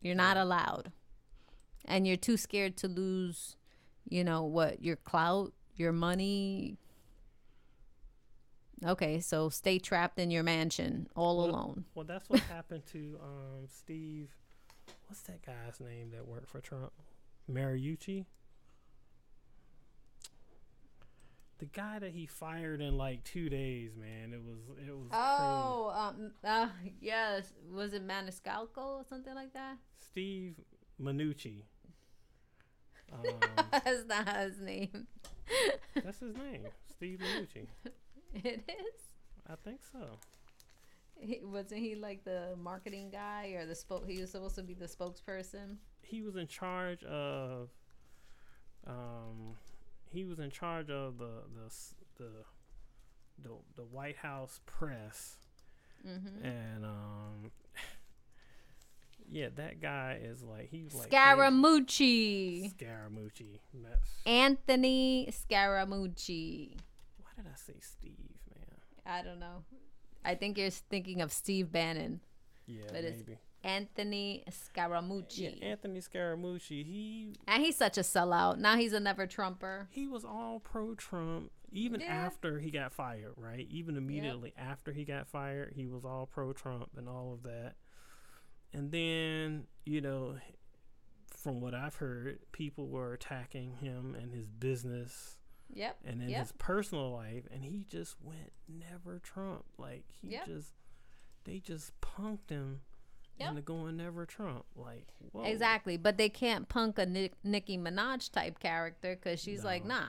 You're 0.00 0.14
not 0.14 0.36
allowed. 0.36 0.92
And 1.84 2.06
you're 2.06 2.16
too 2.16 2.36
scared 2.36 2.76
to 2.78 2.88
lose, 2.88 3.56
you 4.08 4.22
know, 4.24 4.44
what, 4.44 4.82
your 4.82 4.96
clout, 4.96 5.52
your 5.74 5.92
money. 5.92 6.78
Okay, 8.84 9.20
so 9.20 9.48
stay 9.48 9.78
trapped 9.78 10.18
in 10.18 10.30
your 10.30 10.42
mansion 10.42 11.08
all 11.14 11.36
Well, 11.38 11.46
alone. 11.50 11.84
Well, 11.94 12.04
that's 12.04 12.28
what 12.28 12.40
happened 12.40 12.84
to 12.92 13.18
um 13.22 13.66
Steve. 13.68 14.30
What's 15.06 15.22
that 15.22 15.44
guy's 15.44 15.78
name 15.80 16.10
that 16.12 16.26
worked 16.26 16.48
for 16.48 16.60
Trump? 16.60 16.92
Mariucci. 17.50 18.24
The 21.58 21.66
guy 21.66 22.00
that 22.00 22.10
he 22.12 22.26
fired 22.26 22.80
in 22.80 22.96
like 22.98 23.22
two 23.22 23.48
days, 23.48 23.92
man. 23.96 24.32
It 24.32 24.42
was 24.42 24.58
it 24.84 24.90
was 24.96 25.08
Oh, 25.12 25.92
um, 25.94 26.32
uh, 26.42 26.68
yes. 27.00 27.52
Was 27.70 27.92
it 27.94 28.04
Maniscalco 28.06 28.78
or 28.78 29.04
something 29.08 29.34
like 29.34 29.52
that? 29.54 29.76
Steve 29.98 30.54
Minucci. 31.00 31.62
Um, 33.12 33.20
That's 33.70 34.06
not 34.08 34.26
his 34.38 34.58
name. 34.58 35.06
that's 36.02 36.20
his 36.20 36.34
name, 36.34 36.62
Steve 36.96 37.18
Minucci. 37.20 37.66
It 38.44 38.64
is. 38.68 39.02
I 39.48 39.54
think 39.64 39.80
so. 39.92 40.18
He, 41.18 41.40
wasn't 41.44 41.80
he 41.80 41.94
like 41.94 42.24
the 42.24 42.56
marketing 42.60 43.10
guy 43.10 43.54
or 43.56 43.66
the 43.66 43.74
spoke? 43.74 44.08
He 44.08 44.20
was 44.20 44.30
supposed 44.30 44.54
to 44.56 44.62
be 44.62 44.74
the 44.74 44.86
spokesperson. 44.86 45.76
He 46.02 46.22
was 46.22 46.36
in 46.36 46.46
charge 46.46 47.04
of. 47.04 47.68
Um, 48.86 49.56
he 50.10 50.24
was 50.24 50.38
in 50.38 50.50
charge 50.50 50.90
of 50.90 51.18
the 51.18 51.42
the 51.54 51.70
the 52.18 52.30
the, 53.42 53.50
the 53.76 53.84
White 53.84 54.16
House 54.16 54.60
press. 54.66 55.36
Mm-hmm. 56.06 56.44
and 56.44 56.84
um 56.84 57.52
yeah 59.30 59.50
that 59.54 59.80
guy 59.80 60.18
is 60.20 60.42
like 60.42 60.68
he's 60.68 60.92
like 60.94 61.10
Scaramucci. 61.10 62.74
Scaramucci 62.74 63.60
that's 63.74 64.10
Anthony 64.26 65.30
Scaramucci. 65.30 66.74
Did 67.36 67.46
I 67.46 67.56
say 67.56 67.74
Steve 67.80 68.38
man 68.54 68.66
I 69.04 69.22
don't 69.22 69.40
know. 69.40 69.64
I 70.24 70.34
think 70.36 70.56
you're 70.58 70.70
thinking 70.70 71.20
of 71.20 71.32
Steve 71.32 71.72
Bannon. 71.72 72.20
yeah 72.66 72.82
But 72.92 73.02
maybe 73.04 73.38
Anthony 73.64 74.44
Scaramucci. 74.50 75.60
yeah 75.60 75.66
Anthony 75.68 76.00
Scaramucci 76.00 76.84
he 76.84 77.34
and 77.48 77.62
he's 77.62 77.76
such 77.76 77.98
a 77.98 78.02
sellout. 78.02 78.58
Now 78.58 78.76
he's 78.76 78.92
a 78.92 79.00
never 79.00 79.26
Trumper. 79.26 79.88
he 79.90 80.06
was 80.06 80.24
all 80.24 80.60
pro 80.60 80.94
Trump 80.94 81.50
even 81.74 82.00
Yeah. 82.00 82.06
after 82.26 82.58
he 82.60 82.70
got 82.70 82.92
fired 82.92 83.32
right 83.36 83.66
even 83.70 83.96
immediately 83.96 84.52
after 84.58 84.92
he 84.92 85.04
got 85.04 85.26
fired 85.26 85.72
he 85.74 85.86
was 85.86 86.04
all 86.04 86.26
pro 86.26 86.52
Trump 86.52 86.90
and 86.96 87.08
all 87.08 87.32
of 87.32 87.42
that 87.44 87.74
and 88.74 88.90
then 88.92 89.64
you 89.84 90.00
know 90.00 90.36
from 91.36 91.60
what 91.60 91.74
I've 91.74 91.96
heard, 91.96 92.38
people 92.52 92.86
were 92.88 93.12
attacking 93.14 93.72
him 93.80 94.14
and 94.14 94.32
his 94.32 94.46
business 94.48 95.38
Yep. 95.74 95.98
and 96.04 96.22
in 96.22 96.28
Yep. 96.28 96.40
his 96.40 96.52
personal 96.52 97.10
life, 97.12 97.44
and 97.50 97.64
he 97.64 97.84
just 97.88 98.16
went 98.22 98.52
never 98.68 99.18
Trump. 99.20 99.64
Like 99.78 100.04
he 100.20 100.28
Yep. 100.28 100.46
just, 100.46 100.72
they 101.44 101.58
just 101.58 101.98
punked 102.00 102.50
him 102.50 102.82
Yep. 103.38 103.48
into 103.50 103.62
going 103.62 103.96
never 103.96 104.26
Trump. 104.26 104.66
Like 104.76 105.06
whoa. 105.32 105.44
Exactly, 105.44 105.96
but 105.96 106.16
they 106.18 106.28
can't 106.28 106.68
punk 106.68 106.98
a 106.98 107.06
Nick, 107.06 107.32
Nicki 107.44 107.78
Minaj 107.78 108.30
type 108.30 108.58
character 108.58 109.16
because 109.16 109.40
she's 109.40 109.64
like, 109.64 109.84
nah, 109.84 110.08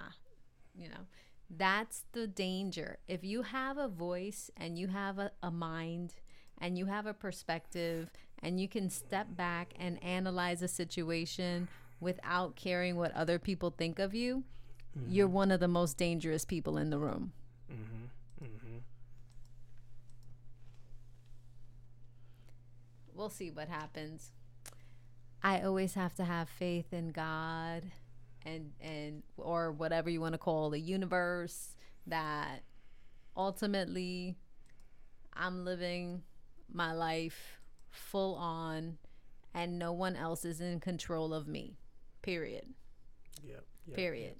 you 0.75 0.89
know. 0.89 1.07
That's 1.49 2.05
the 2.13 2.25
danger. 2.27 2.97
If 3.07 3.23
you 3.23 3.43
have 3.43 3.77
a 3.77 3.87
voice 3.87 4.49
and 4.57 4.77
you 4.77 4.87
have 4.87 5.19
a, 5.19 5.31
a 5.43 5.51
mind 5.51 6.15
and 6.57 6.77
you 6.77 6.87
have 6.87 7.05
a 7.05 7.13
perspective 7.13 8.09
and 8.39 8.59
you 8.59 8.67
can 8.67 8.89
step 8.89 9.27
back 9.35 9.73
and 9.79 10.03
analyze 10.03 10.61
a 10.63 10.67
situation 10.67 11.67
without 11.99 12.55
caring 12.55 12.95
what 12.95 13.13
other 13.13 13.37
people 13.39 13.69
think 13.69 13.99
of 13.99 14.15
you, 14.15 14.43
you're 15.09 15.27
one 15.27 15.51
of 15.51 15.59
the 15.59 15.67
most 15.67 15.97
dangerous 15.97 16.45
people 16.45 16.77
in 16.77 16.89
the 16.89 16.99
room. 16.99 17.31
Mm-hmm. 17.71 18.45
Mm-hmm. 18.45 18.77
we'll 23.15 23.29
see 23.29 23.51
what 23.51 23.69
happens. 23.69 24.31
I 25.41 25.61
always 25.61 25.93
have 25.95 26.13
to 26.15 26.23
have 26.23 26.49
faith 26.49 26.93
in 26.93 27.11
God 27.11 27.83
and 28.45 28.71
and 28.81 29.23
or 29.37 29.71
whatever 29.71 30.09
you 30.09 30.19
want 30.19 30.33
to 30.33 30.37
call 30.37 30.69
the 30.69 30.79
universe 30.79 31.75
that 32.07 32.63
ultimately 33.35 34.37
I'm 35.33 35.63
living 35.63 36.23
my 36.71 36.93
life 36.93 37.59
full 37.89 38.35
on 38.35 38.97
and 39.53 39.77
no 39.77 39.93
one 39.93 40.15
else 40.15 40.45
is 40.45 40.61
in 40.61 40.79
control 40.79 41.33
of 41.33 41.47
me. 41.47 41.77
Period. 42.21 42.65
Yep. 43.45 43.63
yep. 43.87 43.95
Period. 43.95 44.35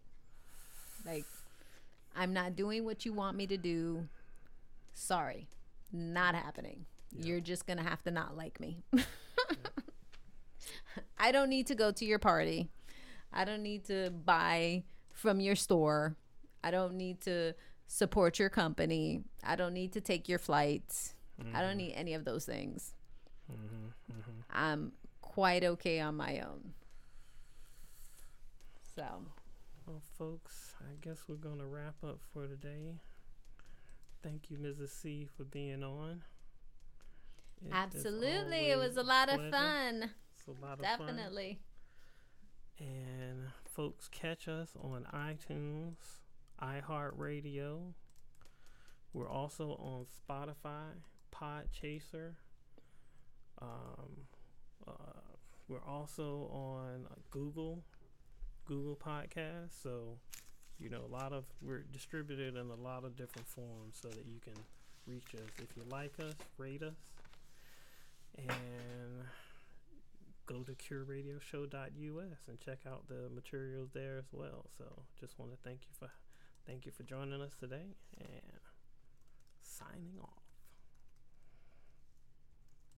Like 1.05 1.25
I'm 2.15 2.33
not 2.33 2.55
doing 2.55 2.85
what 2.85 3.05
you 3.05 3.13
want 3.13 3.37
me 3.37 3.47
to 3.47 3.57
do. 3.57 4.07
Sorry. 4.93 5.47
Not 5.91 6.35
happening. 6.35 6.85
Yeah. 7.11 7.25
You're 7.25 7.41
just 7.41 7.65
going 7.65 7.77
to 7.77 7.83
have 7.83 8.01
to 8.03 8.11
not 8.11 8.35
like 8.37 8.59
me. 8.59 8.83
I 11.17 11.31
don't 11.31 11.49
need 11.49 11.67
to 11.67 11.75
go 11.75 11.91
to 11.91 12.05
your 12.05 12.19
party. 12.19 12.69
I 13.31 13.45
don't 13.45 13.63
need 13.63 13.85
to 13.85 14.11
buy 14.11 14.83
from 15.11 15.39
your 15.39 15.55
store. 15.55 16.15
I 16.63 16.71
don't 16.71 16.95
need 16.95 17.21
to 17.21 17.53
support 17.87 18.39
your 18.39 18.49
company. 18.49 19.21
I 19.43 19.55
don't 19.55 19.73
need 19.73 19.93
to 19.93 20.01
take 20.01 20.29
your 20.29 20.39
flights. 20.39 21.15
I 21.53 21.61
don't 21.61 21.77
need 21.77 21.93
any 21.93 22.13
of 22.13 22.25
those 22.25 22.45
things. 22.45 22.93
Mm-hmm. 23.51 24.13
Mm-hmm. 24.13 24.31
I'm 24.51 24.93
quite 25.21 25.63
okay 25.63 25.99
on 25.99 26.15
my 26.15 26.39
own. 26.39 26.73
So, 28.95 29.03
Well, 29.85 30.01
folks, 30.17 30.75
I 30.79 30.93
guess 31.01 31.23
we're 31.27 31.35
gonna 31.35 31.65
wrap 31.65 31.95
up 32.03 32.19
for 32.33 32.47
today. 32.47 32.95
Thank 34.21 34.49
you, 34.49 34.57
Mrs. 34.57 34.89
C, 34.89 35.27
for 35.35 35.43
being 35.43 35.83
on. 35.83 36.21
It 37.65 37.71
absolutely, 37.73 38.69
it 38.69 38.77
was 38.77 38.95
a 38.95 39.03
lot 39.03 39.29
of 39.29 39.35
pleasure. 39.35 39.51
fun. 39.51 40.09
It's 40.37 40.47
a 40.47 40.65
lot 40.65 40.79
of 40.79 40.85
fun. 40.85 41.07
Definitely. 41.07 41.59
And 42.79 43.47
folks, 43.65 44.07
catch 44.07 44.47
us 44.47 44.69
on 44.81 45.05
iTunes, 45.13 45.97
iHeartRadio. 46.61 47.93
We're 49.13 49.29
also 49.29 49.71
on 49.71 50.05
Spotify, 50.05 51.01
Podchaser. 51.33 52.35
Um, 53.61 54.27
uh, 54.87 54.91
we're 55.67 55.83
also 55.83 56.49
on 56.51 57.05
Google, 57.31 57.83
Google 58.65 58.95
Podcasts. 58.95 59.81
So, 59.81 60.17
you 60.79 60.89
know, 60.89 61.01
a 61.07 61.11
lot 61.11 61.33
of 61.33 61.45
we're 61.61 61.83
distributed 61.91 62.55
in 62.55 62.69
a 62.69 62.75
lot 62.75 63.03
of 63.03 63.15
different 63.15 63.47
forms 63.47 63.97
so 64.01 64.09
that 64.09 64.25
you 64.25 64.39
can 64.43 64.53
reach 65.05 65.35
us. 65.35 65.49
If 65.57 65.75
you 65.75 65.83
like 65.89 66.19
us, 66.19 66.35
rate 66.57 66.83
us, 66.83 66.93
and 68.37 69.25
go 70.45 70.63
to 70.63 70.71
cureradioshow.us 70.73 72.37
and 72.47 72.59
check 72.59 72.79
out 72.87 73.07
the 73.07 73.29
materials 73.33 73.89
there 73.93 74.17
as 74.17 74.25
well. 74.31 74.65
So 74.77 74.85
just 75.19 75.37
want 75.39 75.51
to 75.51 75.57
thank 75.63 75.81
you 75.83 75.93
for 75.97 76.11
thank 76.67 76.85
you 76.85 76.91
for 76.91 77.03
joining 77.03 77.41
us 77.41 77.53
today 77.59 77.95
and 78.17 78.59
signing 79.61 80.17
off. 80.21 80.42